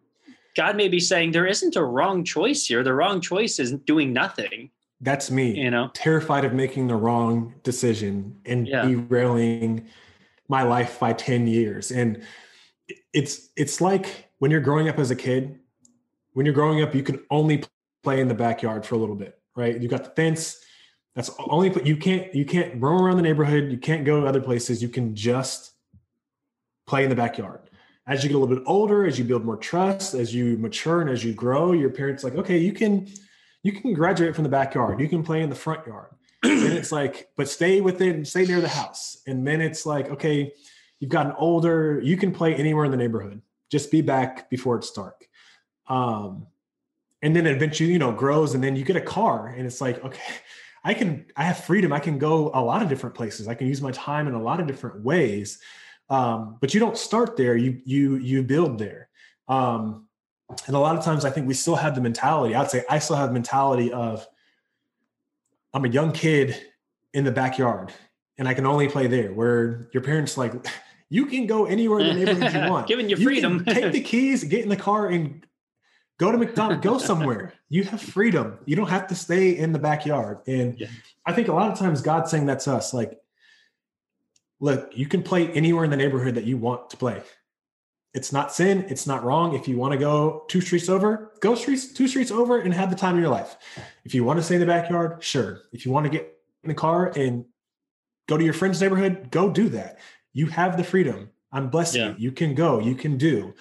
[0.55, 2.83] God may be saying there isn't a wrong choice here.
[2.83, 4.71] The wrong choice is doing nothing.
[5.03, 5.55] That's me.
[5.61, 8.87] You know, terrified of making the wrong decision and yeah.
[8.87, 9.87] derailing
[10.49, 12.23] my life by 10 years and
[13.13, 15.59] it's it's like when you're growing up as a kid
[16.35, 17.65] when you're growing up you can only
[18.05, 19.81] play in the backyard for a little bit right?
[19.81, 20.61] You got the fence.
[21.17, 23.73] That's only you can't you can't roam around the neighborhood.
[23.73, 24.83] You can't go to other places.
[24.83, 25.73] You can just
[26.87, 27.71] play in the backyard.
[28.07, 31.01] As you get a little bit older as you build more trust as you mature
[31.01, 33.09] and as you grow your parents like okay you can
[33.65, 35.01] you can graduate from the backyard.
[35.01, 36.11] You can play in the front yard.
[36.45, 39.23] And it's like but stay within stay near the house.
[39.27, 40.53] And then it's like okay
[41.01, 41.99] you've gotten older.
[42.05, 43.41] You can play anywhere in the neighborhood.
[43.71, 45.27] Just be back before it's dark.
[45.89, 46.47] Um
[47.23, 50.03] and then eventually you know grows and then you get a car and it's like
[50.05, 50.21] okay
[50.85, 51.93] i can i have freedom.
[51.93, 53.49] I can go a lot of different places.
[53.49, 55.59] I can use my time in a lot of different ways.
[56.09, 57.57] Um, but you don't start there.
[57.57, 59.09] You you you build there.
[59.49, 60.07] Um,
[60.67, 62.99] and a lot of times i think we still have the mentality i'd say i
[62.99, 64.27] still have the mentality of
[65.75, 66.57] i'm a young kid
[67.15, 67.93] in the backyard
[68.39, 70.53] and i can only play there where your parents like
[71.09, 72.89] you can go anywhere in the neighborhood you want.
[72.89, 73.63] Giving you freedom.
[73.65, 75.46] you take the keys get in the car and
[76.19, 79.79] go to mcdonald's go somewhere you have freedom you don't have to stay in the
[79.79, 80.87] backyard and yeah.
[81.27, 83.21] i think a lot of times god's saying that's us like
[84.61, 87.23] look, you can play anywhere in the neighborhood that you want to play.
[88.15, 88.87] It's not sin.
[88.89, 89.55] It's not wrong.
[89.55, 92.89] If you want to go two streets over, go streets two streets over and have
[92.89, 93.57] the time of your life.
[94.05, 95.63] If you want to stay in the backyard, sure.
[95.73, 97.45] If you want to get in the car and
[98.27, 99.99] go to your friend's neighborhood, go do that.
[100.33, 101.31] You have the freedom.
[101.53, 102.09] I'm blessed yeah.
[102.11, 102.15] you.
[102.19, 102.79] You can go.
[102.81, 103.55] You can do.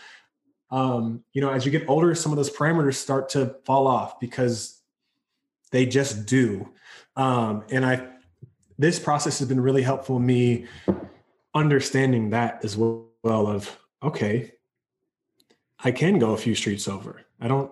[0.71, 4.19] Um, you know, as you get older, some of those parameters start to fall off
[4.19, 4.82] because
[5.71, 6.69] they just do.
[7.15, 8.08] Um, and I
[8.78, 10.65] this process has been really helpful me
[11.54, 14.51] understanding that as well of okay
[15.80, 17.21] i can go a few streets over.
[17.39, 17.71] I don't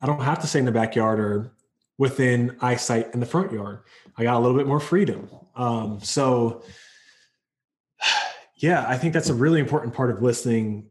[0.00, 1.52] i don't have to stay in the backyard or
[1.98, 3.80] within eyesight in the front yard.
[4.16, 5.28] I got a little bit more freedom.
[5.56, 6.62] Um, so
[8.56, 10.90] yeah i think that's a really important part of listening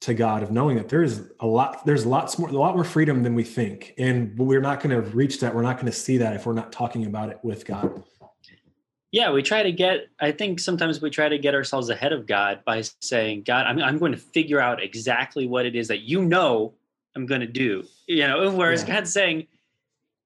[0.00, 2.84] to god of knowing that there is a lot there's lots more a lot more
[2.84, 3.94] freedom than we think.
[3.98, 5.54] And we're not going to reach that.
[5.54, 8.02] We're not going to see that if we're not talking about it with god.
[9.10, 12.26] Yeah we try to get i think sometimes we try to get ourselves ahead of
[12.26, 16.00] god by saying god i'm, I'm going to figure out exactly what it is that
[16.00, 16.74] you know
[17.14, 17.84] i'm going to do.
[18.06, 18.96] You know whereas yeah.
[18.96, 19.46] god's saying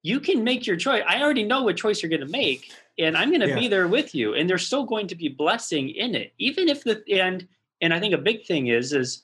[0.03, 1.03] you can make your choice.
[1.07, 3.59] I already know what choice you're going to make and i'm going to yeah.
[3.59, 4.35] be there with you.
[4.35, 7.47] And there's still going to be blessing in it even if the and
[7.81, 9.23] and i think a big thing is is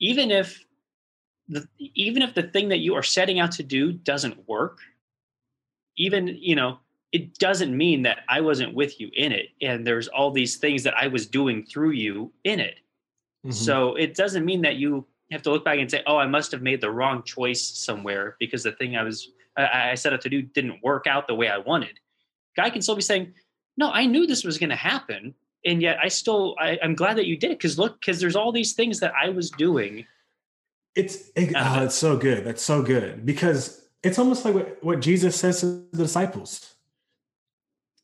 [0.00, 0.64] even if
[1.48, 4.78] the even if the thing that you are setting out to do doesn't work
[5.96, 6.78] even you know
[7.12, 9.48] it doesn't mean that I wasn't with you in it.
[9.60, 12.78] And there's all these things that I was doing through you in it.
[13.44, 13.50] Mm-hmm.
[13.50, 16.52] So it doesn't mean that you have to look back and say, oh, I must
[16.52, 20.20] have made the wrong choice somewhere because the thing I was, I, I set out
[20.22, 21.98] to do didn't work out the way I wanted.
[22.56, 23.32] Guy can still be saying,
[23.76, 25.34] no, I knew this was going to happen.
[25.64, 27.60] And yet I still, I, am glad that you did it.
[27.60, 30.06] Cause look, cause there's all these things that I was doing.
[30.94, 32.44] It's, it, uh, oh, it's so good.
[32.44, 36.74] That's so good because it's almost like what, what Jesus says to the disciples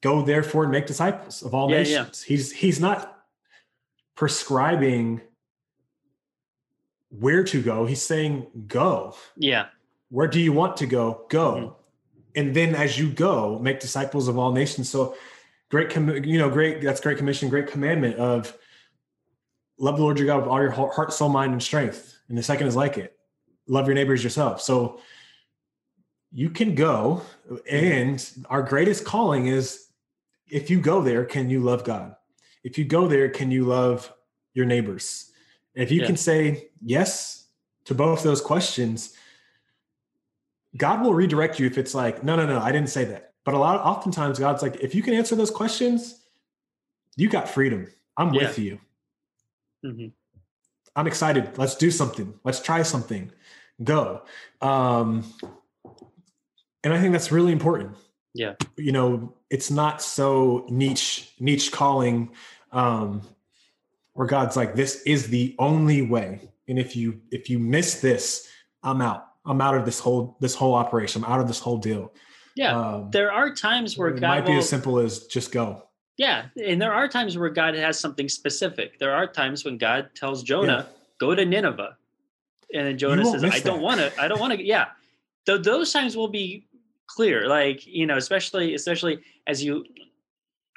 [0.03, 2.25] go therefore and make disciples of all yeah, nations.
[2.25, 2.37] Yeah.
[2.37, 3.25] He's he's not
[4.15, 5.21] prescribing
[7.11, 7.87] where to go.
[7.87, 9.17] He's saying go.
[9.37, 9.67] Yeah.
[10.11, 11.27] Where do you want to go?
[11.29, 11.55] Go.
[11.55, 11.73] Mm-hmm.
[12.37, 14.89] And then as you go, make disciples of all nations.
[14.91, 15.17] So
[15.71, 18.57] great com- you know, great that's great commission, great commandment of
[19.79, 22.19] love the Lord your God with all your heart, soul, mind, and strength.
[22.29, 23.17] And the second is like it.
[23.69, 24.61] Love your neighbors yourself.
[24.61, 25.01] So
[26.33, 27.23] you can go
[27.71, 29.87] and our greatest calling is
[30.49, 32.15] if you go there, can you love God?
[32.65, 34.13] If you go there, can you love
[34.55, 35.33] your neighbors?
[35.77, 36.07] if you yeah.
[36.07, 37.47] can say yes
[37.85, 39.15] to both those questions,
[40.77, 43.35] God will redirect you if it's like, no, no, no, I didn't say that.
[43.47, 46.21] But a lot, of oftentimes, God's like, if you can answer those questions,
[47.17, 47.87] you got freedom.
[48.19, 48.43] I'm yeah.
[48.43, 48.79] with you.
[49.85, 50.09] Mm-hmm.
[50.95, 51.57] I'm excited.
[51.57, 52.35] Let's do something.
[52.45, 53.33] Let's try something.
[53.83, 54.23] Go.
[54.61, 55.33] Um,
[56.85, 57.97] and I think that's really important
[58.37, 62.31] yeah you know it's not so niche niche calling
[62.73, 63.23] um
[64.13, 68.47] where god's like this is the only way and if you if you miss this
[68.83, 71.79] i'm out i'm out of this whole this whole operation i'm out of this whole
[71.79, 72.13] deal
[72.57, 72.77] yeah.
[72.77, 75.83] Um, there are times where it god might will, be as simple as just go.
[76.17, 78.99] Yeah and there are times where god has something specific.
[78.99, 80.97] There are times when god tells jonah yeah.
[81.21, 81.97] go to nineveh
[82.75, 84.87] and then jonah says i don't want to i don't want to yeah.
[85.45, 86.67] Th- those times will be
[87.07, 89.85] clear like you know especially especially as you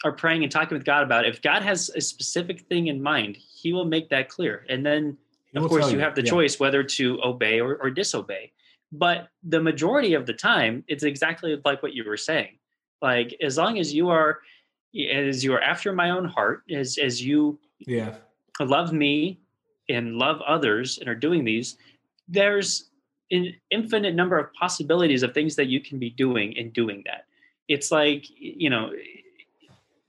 [0.06, 1.34] are praying and talking with god about it.
[1.34, 4.66] If god has a specific thing in mind he will make that clear.
[4.68, 5.18] And then
[5.56, 6.04] of course you, you.
[6.04, 6.30] have the yeah.
[6.30, 8.52] choice whether to obey or, or disobey
[8.92, 12.58] but the majority of the time it's exactly like what you were saying
[13.02, 14.40] like as long as you are
[15.12, 18.16] as you are after my own heart as as you Yeah.
[18.60, 19.40] love me
[19.90, 21.78] and love others and are doing these,
[22.28, 22.90] there's
[23.32, 27.26] an infinite number of possibilities of things that you can be doing in doing that.
[27.68, 28.92] It's like, you know,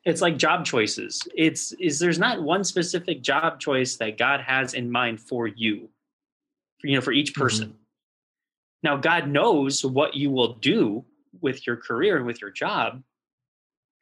[0.05, 1.27] it's like job choices.
[1.35, 5.89] It's is there's not one specific job choice that God has in mind for you,
[6.81, 7.69] for, you know, for each person.
[7.69, 7.80] Mm-hmm.
[8.83, 11.05] Now, God knows what you will do
[11.41, 13.03] with your career and with your job,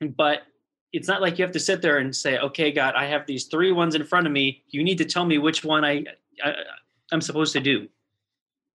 [0.00, 0.42] but
[0.92, 3.46] it's not like you have to sit there and say, "Okay, God, I have these
[3.46, 4.62] three ones in front of me.
[4.68, 6.04] You need to tell me which one I,
[6.42, 6.54] I
[7.12, 7.88] am supposed to do."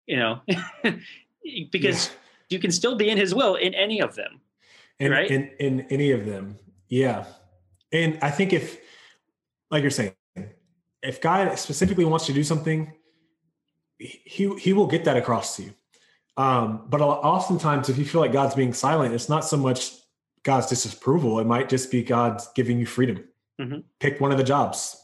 [0.06, 0.42] You know,
[1.72, 2.14] because yeah.
[2.50, 4.42] you can still be in His will in any of them,
[5.00, 5.30] in, right?
[5.30, 6.58] In in any of them,
[6.90, 7.26] yeah.
[7.92, 8.80] And I think if,
[9.70, 10.14] like you're saying,
[11.02, 12.94] if God specifically wants to do something,
[13.98, 15.74] he he will get that across to you.
[16.36, 19.94] Um, but oftentimes, if you feel like God's being silent, it's not so much
[20.44, 21.40] God's disapproval.
[21.40, 23.24] It might just be God's giving you freedom.
[23.60, 23.80] Mm-hmm.
[24.00, 24.98] Pick one of the jobs.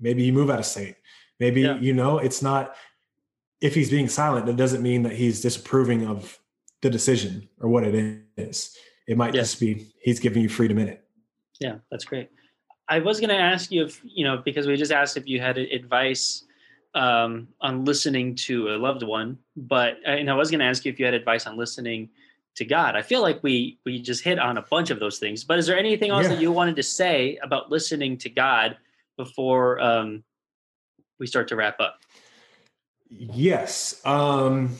[0.00, 0.96] Maybe you move out of state.
[1.40, 1.78] Maybe yeah.
[1.78, 2.74] you know it's not.
[3.60, 6.38] If he's being silent, it doesn't mean that he's disapproving of
[6.80, 8.76] the decision or what it is.
[9.08, 9.40] It might yeah.
[9.40, 11.04] just be he's giving you freedom in it.
[11.60, 12.30] Yeah, that's great.
[12.88, 15.40] I was going to ask you if you know because we just asked if you
[15.40, 16.44] had advice
[16.94, 20.84] um, on listening to a loved one, but uh, and I was going to ask
[20.84, 22.10] you if you had advice on listening
[22.56, 22.96] to God.
[22.96, 25.44] I feel like we we just hit on a bunch of those things.
[25.44, 26.30] But is there anything else yeah.
[26.30, 28.76] that you wanted to say about listening to God
[29.16, 30.24] before um,
[31.18, 32.00] we start to wrap up?
[33.10, 34.00] Yes.
[34.04, 34.76] Um,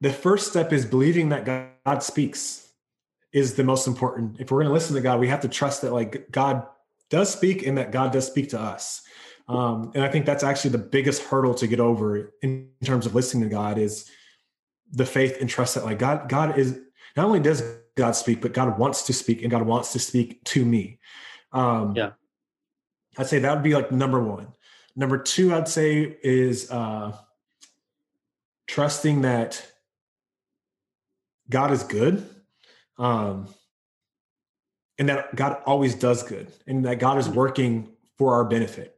[0.00, 1.44] the first step is believing that
[1.84, 2.68] God speaks
[3.32, 4.40] is the most important.
[4.40, 6.66] If we're going to listen to God, we have to trust that like God
[7.10, 9.02] does speak and that God does speak to us.
[9.48, 13.14] Um, and I think that's actually the biggest hurdle to get over in terms of
[13.14, 14.10] listening to God is
[14.92, 16.78] the faith and trust that like God, God is
[17.16, 17.62] not only does
[17.96, 20.98] God speak, but God wants to speak and God wants to speak to me.
[21.52, 22.10] Um, yeah.
[23.16, 24.48] I'd say that would be like number one.
[24.94, 27.16] Number two, I'd say is uh,
[28.66, 29.66] trusting that
[31.48, 32.28] God is good.
[32.98, 33.48] Um,
[34.98, 38.97] and that God always does good and that God is working for our benefit.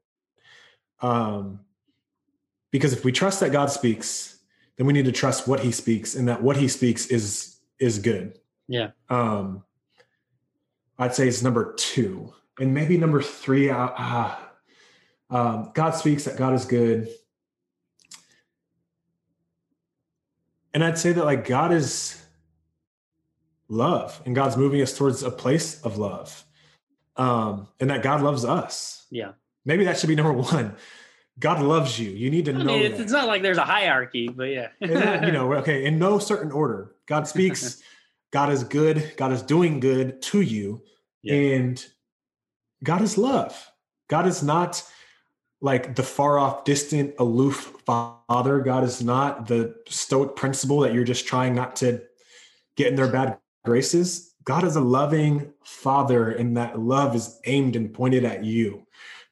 [1.01, 1.61] Um,
[2.71, 4.39] because if we trust that God speaks,
[4.77, 7.99] then we need to trust what He speaks, and that what He speaks is is
[7.99, 8.39] good.
[8.69, 8.91] Yeah.
[9.09, 9.65] Um,
[10.99, 13.71] I'd say it's number two, and maybe number three.
[13.71, 14.37] Uh, uh,
[15.31, 17.09] um, God speaks that God is good,
[20.73, 22.21] and I'd say that like God is
[23.69, 26.45] love, and God's moving us towards a place of love,
[27.17, 29.07] um, and that God loves us.
[29.11, 29.33] Yeah.
[29.65, 30.77] Maybe that should be number one.
[31.39, 32.11] God loves you.
[32.11, 32.65] You need to I know.
[32.65, 34.69] Mean, it's, it's, not like there's a hierarchy, but yeah.
[34.83, 36.95] Uh, you know, okay, in no certain order.
[37.07, 37.83] God speaks.
[38.31, 39.15] God is good.
[39.17, 40.83] God is doing good to you,
[41.23, 41.35] yeah.
[41.35, 41.85] and
[42.85, 43.71] God is love.
[44.09, 44.85] God is not
[45.61, 48.61] like the far off, distant, aloof father.
[48.61, 52.03] God is not the stoic principle that you're just trying not to
[52.77, 54.35] get in their bad graces.
[54.45, 58.87] God is a loving father, and that love is aimed and pointed at you.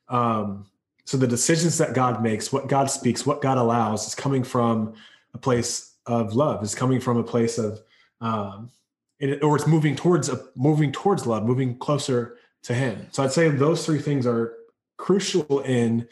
[0.09, 0.67] Um,
[1.05, 4.95] so the decisions that God makes, what God speaks, what God allows is coming from
[5.33, 7.81] a place of love, is coming from a place of,
[8.21, 8.71] um,
[9.19, 13.07] it, or it's moving towards a moving towards love, moving closer to Him.
[13.11, 14.55] So I'd say those three things are
[14.99, 16.07] crucial in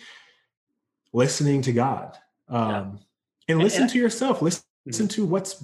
[1.12, 2.16] listening to God,
[2.48, 2.98] um,
[3.48, 3.52] yeah.
[3.52, 4.40] and listen and, to yourself.
[4.40, 4.90] Listen, mm-hmm.
[4.90, 5.62] listen to what's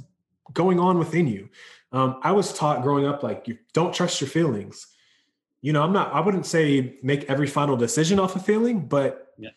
[0.53, 1.49] going on within you.
[1.91, 4.89] Um, I was taught growing up like you don't trust your feelings
[5.63, 9.29] you know, I'm not, I wouldn't say make every final decision off a feeling, but
[9.39, 9.51] yeah.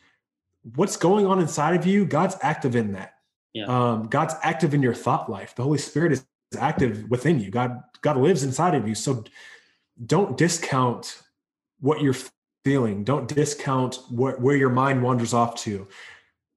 [0.75, 3.15] what's going on inside of you, God's active in that.
[3.53, 3.65] Yeah.
[3.65, 5.55] Um, God's active in your thought life.
[5.55, 6.25] The Holy Spirit is
[6.59, 7.49] active within you.
[7.49, 8.93] God, God lives inside of you.
[8.93, 9.23] So
[10.05, 11.21] don't discount
[11.79, 12.15] what you're
[12.63, 13.03] feeling.
[13.03, 15.87] Don't discount what, where your mind wanders off to.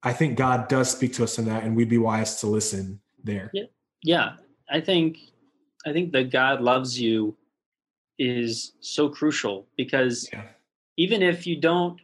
[0.02, 3.00] I think God does speak to us in that, and we'd be wise to listen
[3.24, 3.50] there.
[3.54, 3.64] Yeah.
[4.02, 4.32] Yeah.
[4.70, 5.18] I think,
[5.86, 7.36] I think that God loves you
[8.18, 10.42] is so crucial because yeah.
[10.96, 12.00] even if you don't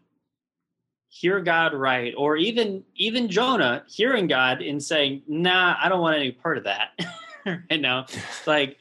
[1.09, 6.17] hear God right, or even even Jonah hearing God and saying, "Nah, I don't want
[6.17, 6.99] any part of that,"
[7.47, 8.07] right now,
[8.47, 8.79] like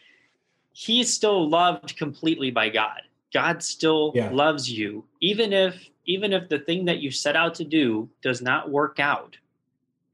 [0.74, 3.02] he's still loved completely by God.
[3.34, 4.30] God still yeah.
[4.32, 8.42] loves you, even if even if the thing that you set out to do does
[8.42, 9.38] not work out.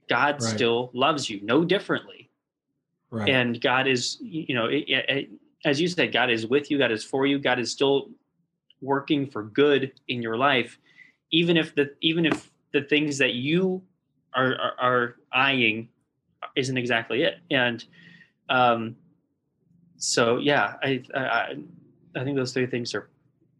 [0.07, 0.41] God right.
[0.41, 2.29] still loves you, no differently.
[3.11, 3.29] Right.
[3.29, 5.29] And God is, you know, it, it,
[5.65, 8.09] as you said, God is with you, God is for you, God is still
[8.81, 10.77] working for good in your life,
[11.31, 13.81] even if the even if the things that you
[14.33, 15.89] are are, are eyeing
[16.55, 17.39] isn't exactly it.
[17.51, 17.83] And
[18.49, 18.95] um,
[19.97, 21.55] so yeah, I, I
[22.15, 23.09] I think those three things are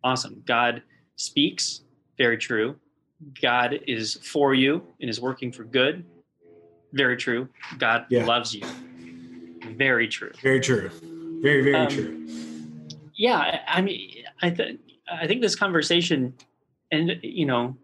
[0.03, 0.41] awesome.
[0.45, 0.81] God
[1.17, 1.81] speaks
[2.17, 2.75] Very true.
[3.41, 6.05] God is for you and is working for good.
[6.93, 7.49] Very true.
[7.77, 8.25] God Yeah.
[8.25, 8.65] loves you.
[9.75, 10.31] Very true.
[10.41, 10.89] Very true.
[11.41, 12.27] Very, very Um, true.
[13.15, 14.79] Yeah, I- mean, I think
[15.11, 16.35] I think this conversation,
[16.91, 17.75] and you know,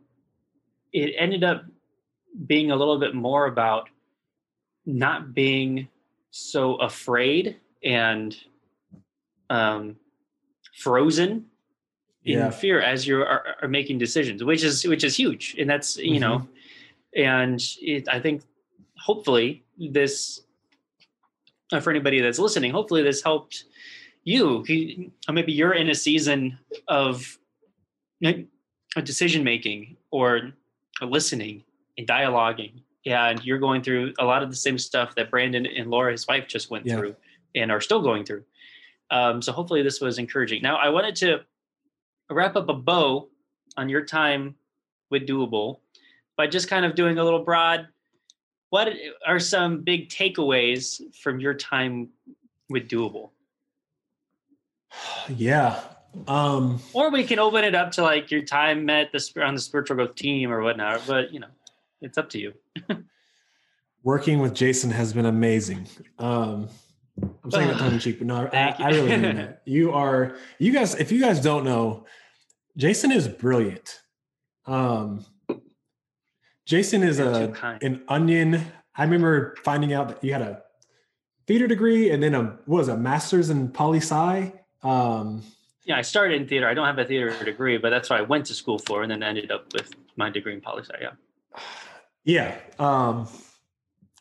[0.93, 1.65] it ended up
[2.45, 3.89] being a little bit more about
[4.85, 5.87] not being
[6.31, 8.37] so afraid and
[9.49, 9.95] um,
[10.77, 11.45] frozen
[12.23, 12.49] in Yeah.
[12.51, 16.19] fear as you are, are making decisions, which is which is huge, and that's you
[16.19, 16.47] know,
[17.15, 18.43] and it, I think
[18.97, 20.41] hopefully this
[21.81, 23.65] for anybody that's listening, hopefully this helped
[24.23, 24.63] you.
[25.27, 26.57] Or Maybe you're in a season
[26.87, 27.37] of
[28.23, 30.51] a decision making or
[31.01, 31.63] listening
[31.97, 35.89] and dialoguing, and you're going through a lot of the same stuff that Brandon and
[35.89, 36.97] Laura, his wife, just went Yeah.
[36.97, 37.15] through
[37.55, 38.43] and are still going through.
[39.11, 40.61] Um, so hopefully this was encouraging.
[40.61, 41.41] Now I wanted to
[42.29, 43.29] wrap up a bow
[43.77, 44.55] on your time
[45.11, 45.79] with Doable
[46.37, 47.87] by just kind of doing a little broad.
[48.75, 48.89] What
[49.25, 52.09] are some big takeaways from your time
[52.69, 53.29] with Doable?
[55.29, 55.79] Yeah.
[56.27, 59.61] Um, Or we can open it up to like your time at the on the
[59.61, 61.03] spiritual growth team or whatnot.
[61.07, 61.47] But you know,
[62.01, 62.53] it's up to you.
[64.03, 65.87] working with Jason has been amazing.
[66.19, 66.67] Um,
[67.45, 68.75] I'm saying that tongue in cheek, but no, I.
[68.77, 69.61] I really mean that.
[69.63, 72.05] You are, you guys, if you guys don't know,
[72.75, 74.01] Jason is brilliant.
[74.65, 75.25] Um,
[76.65, 78.65] Jason is a an onion.
[78.95, 80.63] I remember finding out that you had a
[81.47, 84.51] theater degree and then a what was a master's in poli sci.
[84.83, 85.43] Um,
[85.83, 86.67] Yeah, I started in theater.
[86.67, 89.11] I don't have a theater degree, but that's what I went to school for, and
[89.11, 90.93] then ended up with my degree in poli sci.
[90.99, 91.11] Yeah.
[92.23, 92.57] Yeah.
[92.79, 93.27] Um,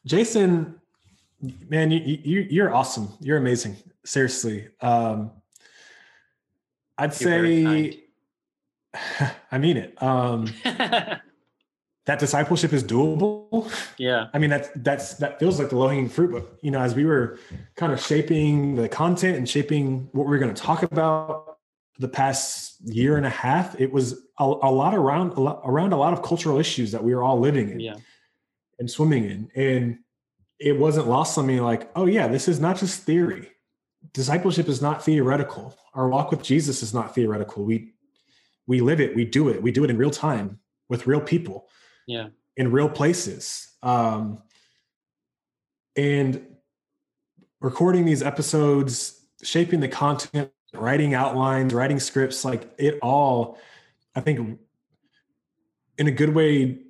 [0.04, 0.78] Jason,
[1.68, 3.08] man, you, you, you're awesome.
[3.20, 3.76] You're amazing.
[4.04, 4.68] Seriously.
[4.82, 5.30] Um,
[6.98, 8.04] I'd You're say,
[9.50, 10.02] I mean it.
[10.02, 10.46] Um,
[12.06, 13.70] that discipleship is doable.
[13.98, 14.26] yeah.
[14.34, 16.94] I mean, that's, that's, that feels like the low hanging fruit, but you know, as
[16.94, 17.38] we were
[17.76, 21.58] kind of shaping the content and shaping what we we're going to talk about
[21.98, 25.92] the past year and a half, it was a, a lot around, a lot, around
[25.92, 27.96] a lot of cultural issues that we were all living in Yeah.
[28.78, 29.50] and swimming in.
[29.54, 29.98] And
[30.58, 33.48] it wasn't lost on me like, oh, yeah, this is not just theory.
[34.12, 35.74] Discipleship is not theoretical.
[35.94, 37.64] Our walk with Jesus is not theoretical.
[37.64, 37.92] We
[38.66, 41.68] we live it, we do it, we do it in real time with real people
[42.06, 42.28] Yeah.
[42.56, 43.72] in real places.
[43.82, 44.42] Um,
[45.96, 46.44] and
[47.60, 53.58] recording these episodes, shaping the content, writing outlines, writing scripts, like it all,
[54.14, 54.58] I think,
[55.98, 56.80] in a good way,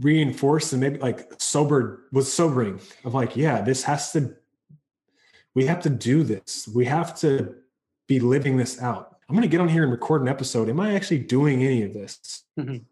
[0.00, 4.34] reinforced and maybe like sobered was sobering of like, yeah, this has to,
[5.54, 6.68] we have to do this.
[6.74, 7.54] We have to
[8.08, 9.16] be living this out.
[9.28, 10.68] I'm going to get on here and record an episode.
[10.68, 12.42] Am I actually doing any of this?
[12.58, 12.84] Mhm.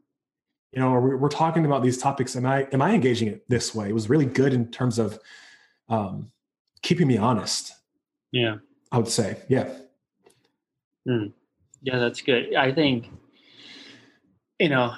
[0.72, 2.34] You know, we're, we're talking about these topics.
[2.34, 3.88] Am I am I engaging it this way?
[3.88, 5.18] It was really good in terms of
[5.88, 6.30] um,
[6.82, 7.74] keeping me honest.
[8.30, 8.56] Yeah.
[8.90, 9.68] I would say, yeah,
[11.82, 12.54] Yeah, that's good.
[12.54, 13.10] I think,
[14.58, 14.94] you know,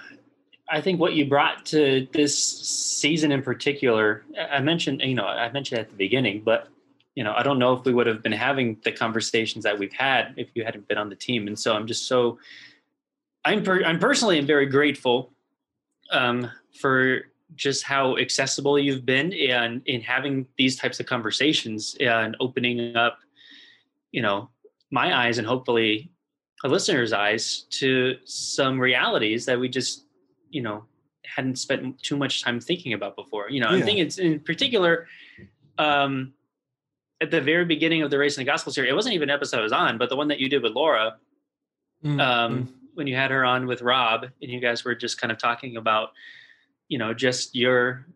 [0.69, 5.27] I think what you brought to this season in particular, I I mentioned, you know,
[5.27, 6.69] I mentioned at the beginning, but,
[7.15, 9.93] you know, I don't know if we would have been having the conversations that we've
[9.93, 11.47] had if you hadn't been on the team.
[11.47, 12.39] And so I'm just so,
[13.45, 15.31] I'm, per, I'm personally very grateful
[16.11, 16.51] um,
[16.81, 17.23] for
[17.55, 23.19] just how accessible you've been and in having these types of conversations and opening up,
[24.11, 24.51] you know,
[24.91, 26.11] my eyes and hopefully
[26.65, 30.07] a listener's eyes to some realities that we just
[30.51, 30.85] you know
[31.27, 33.51] hadn't spent too much time thinking about before.
[33.51, 35.09] You know I think it's in particular
[35.79, 36.33] um
[37.21, 39.35] at the very beginning of the race in the gospel series it wasn't even an
[39.35, 41.17] episode i was on but the one that you did with laura
[42.05, 45.31] Mm, um, when you had her on with Rob and you guys were just kind
[45.33, 46.11] of talking about,
[46.89, 48.07] you know, just your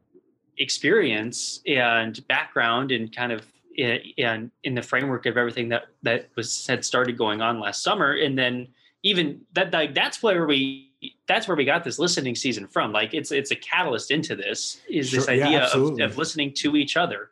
[0.58, 3.46] experience and background and kind of
[3.78, 7.82] i- and in the framework of everything that that was had started going on last
[7.82, 8.12] summer.
[8.12, 8.68] And then
[9.02, 10.86] even that like that's where we
[11.28, 12.92] that's where we got this listening season from.
[12.92, 16.52] Like it's it's a catalyst into this is this Sure, yeah, idea of, of listening
[16.54, 17.30] to each other.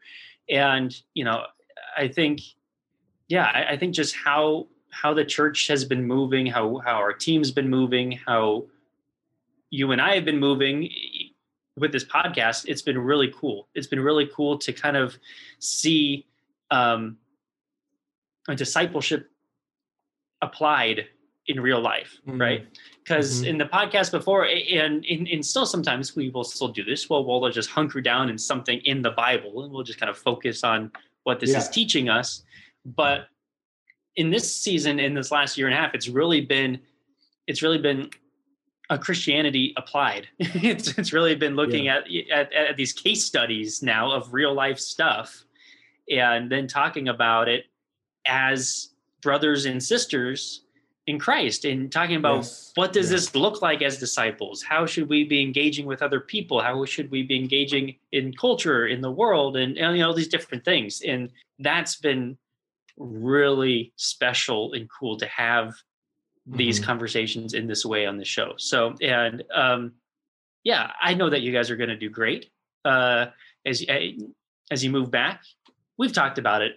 [0.49, 1.45] And you know
[1.99, 2.41] i think
[3.29, 4.67] yeah I, I think just how
[5.03, 8.65] how the church has been moving how how our team's been moving how
[9.71, 10.89] you and i have been moving
[11.77, 13.69] with this podcast it's been really cool.
[13.75, 15.15] It's been really cool to kind of
[15.59, 16.25] see
[16.71, 17.19] um
[18.49, 19.31] a discipleship
[20.43, 21.07] applied
[21.49, 22.41] in real life Mhm.
[22.41, 22.67] right?
[23.03, 23.47] Because Mhm.
[23.51, 27.09] in the podcast before and, and and still sometimes we will still do this.
[27.11, 30.19] Well we'll just hunker down in something in the bible and we'll just kind of
[30.19, 30.91] focus on
[31.25, 32.43] what this is teaching us.
[32.85, 33.29] But
[34.17, 36.79] in this season in this last year and a half it's really been
[37.47, 38.11] it's really been
[38.91, 40.29] a Christianity applied.
[40.39, 41.99] it's, it's really been looking yeah.
[42.31, 45.45] at, at, at these case studies now of real life stuff,
[46.11, 47.65] and then talking about it
[48.27, 48.91] as
[49.23, 50.63] brothers and sisters
[51.07, 52.73] in Christ and talking about yes.
[52.75, 54.63] what does this look like as disciples?
[54.63, 56.61] How should we be engaging with other people?
[56.61, 60.29] How should we be engaging in culture, in the world, and, and you know these
[60.29, 61.03] different things?
[61.07, 62.37] And that's been
[62.97, 65.75] really special and cool to have
[66.47, 66.87] these mm-hmm.
[66.87, 68.55] conversations in this way on the show.
[68.57, 69.93] So and um,
[70.65, 72.51] yeah, I know that you guys are going to do great
[72.85, 73.27] uh,
[73.65, 73.85] as
[74.71, 75.43] as you move back.
[75.99, 76.77] We've talked about it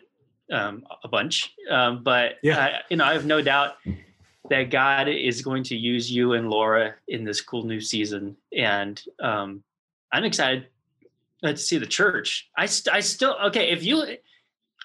[0.51, 3.76] um, a bunch, um, but yeah, uh, you know, I have no doubt
[4.49, 8.36] that God is going to use you and Laura in this cool new season.
[8.55, 9.63] And um,
[10.11, 10.67] I'm excited
[11.43, 12.49] to see the church.
[12.57, 14.07] I, st- I still, okay, if you, uh,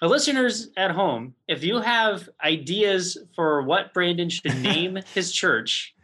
[0.01, 5.95] listeners at home, if you have ideas for what Brandon should name his church,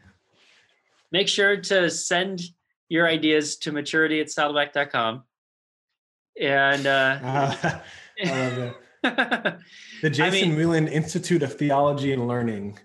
[1.12, 2.42] make sure to send
[2.89, 5.24] your ideas to maturity at saddleback.com.
[6.39, 7.80] And uh,
[8.26, 8.72] uh
[9.04, 9.60] the
[10.04, 12.78] Jason I mean, Whelan Institute of Theology and Learning.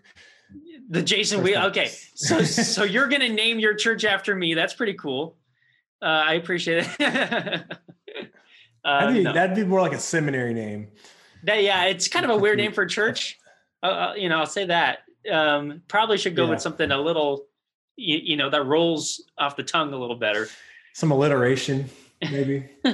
[0.88, 1.62] The Jason Wheel.
[1.66, 4.54] Okay, so so you're gonna name your church after me.
[4.54, 5.36] That's pretty cool.
[6.00, 7.78] Uh, I appreciate it.
[8.86, 9.32] Uh, that'd, be, no.
[9.32, 10.88] that'd be more like a seminary name.
[11.42, 13.38] That, yeah, it's kind of a weird name for a church.
[13.82, 15.00] Uh, uh, you know, I'll say that.
[15.30, 16.50] Um, probably should go yeah.
[16.50, 17.46] with something a little,
[17.96, 20.46] you, you, know, that rolls off the tongue a little better.
[20.94, 21.90] Some alliteration,
[22.30, 22.68] maybe.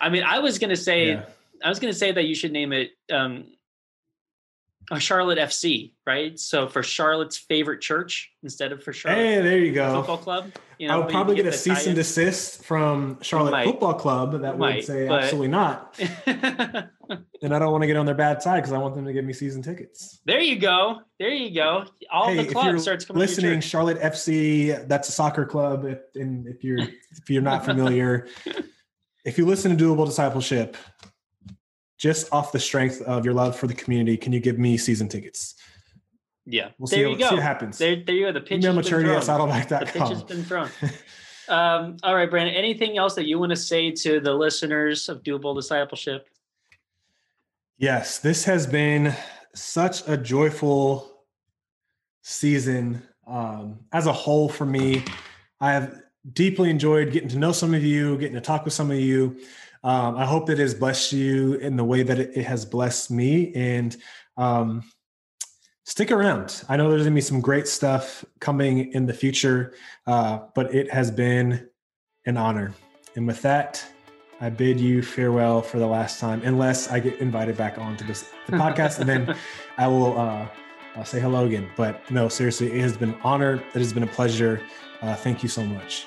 [0.00, 1.24] I mean, I was gonna say, yeah.
[1.64, 3.46] I was gonna say that you should name it um,
[4.90, 6.38] a Charlotte FC, right?
[6.38, 9.22] So for Charlotte's favorite church instead of for Charlotte.
[9.22, 9.98] Hey, there you go.
[9.98, 10.52] Football club.
[10.78, 13.66] You know, I would probably get, get a cease and desist from Charlotte might.
[13.66, 15.24] Football Club that might, would say but...
[15.24, 16.00] absolutely not.
[16.26, 19.12] and I don't want to get on their bad side because I want them to
[19.12, 20.20] give me season tickets.
[20.24, 21.02] There you go.
[21.18, 21.84] There you go.
[22.10, 23.20] All hey, the clubs starts coming.
[23.20, 24.88] Listening, Charlotte FC.
[24.88, 25.84] That's a soccer club.
[25.84, 28.26] If, and if you're if you're not familiar,
[29.26, 30.78] if you listen to Doable Discipleship,
[32.00, 35.06] just off the strength of your love for the community, can you give me season
[35.06, 35.54] tickets?
[36.46, 37.28] Yeah, we'll there see, you go.
[37.28, 37.76] see what happens.
[37.76, 38.32] There, there you go.
[38.32, 39.80] The pitch Email maturity at saddleback.com.
[39.80, 40.70] The pitch has been thrown.
[41.50, 42.54] um, all right, Brandon.
[42.54, 46.26] Anything else that you want to say to the listeners of Doable Discipleship?
[47.76, 49.14] Yes, this has been
[49.54, 51.24] such a joyful
[52.22, 55.04] season um, as a whole for me.
[55.60, 56.00] I have
[56.32, 59.38] deeply enjoyed getting to know some of you, getting to talk with some of you.
[59.82, 63.10] Um, I hope it has blessed you in the way that it, it has blessed
[63.10, 63.52] me.
[63.54, 63.96] And
[64.36, 64.82] um,
[65.84, 66.62] stick around.
[66.68, 69.74] I know there's going to be some great stuff coming in the future,
[70.06, 71.68] uh, but it has been
[72.26, 72.74] an honor.
[73.16, 73.84] And with that,
[74.40, 78.30] I bid you farewell for the last time, unless I get invited back onto this
[78.46, 79.36] the podcast, and then
[79.78, 80.48] I will uh,
[80.96, 81.68] I'll say hello again.
[81.76, 83.54] But no, seriously, it has been an honor.
[83.74, 84.62] It has been a pleasure.
[85.02, 86.06] Uh, thank you so much.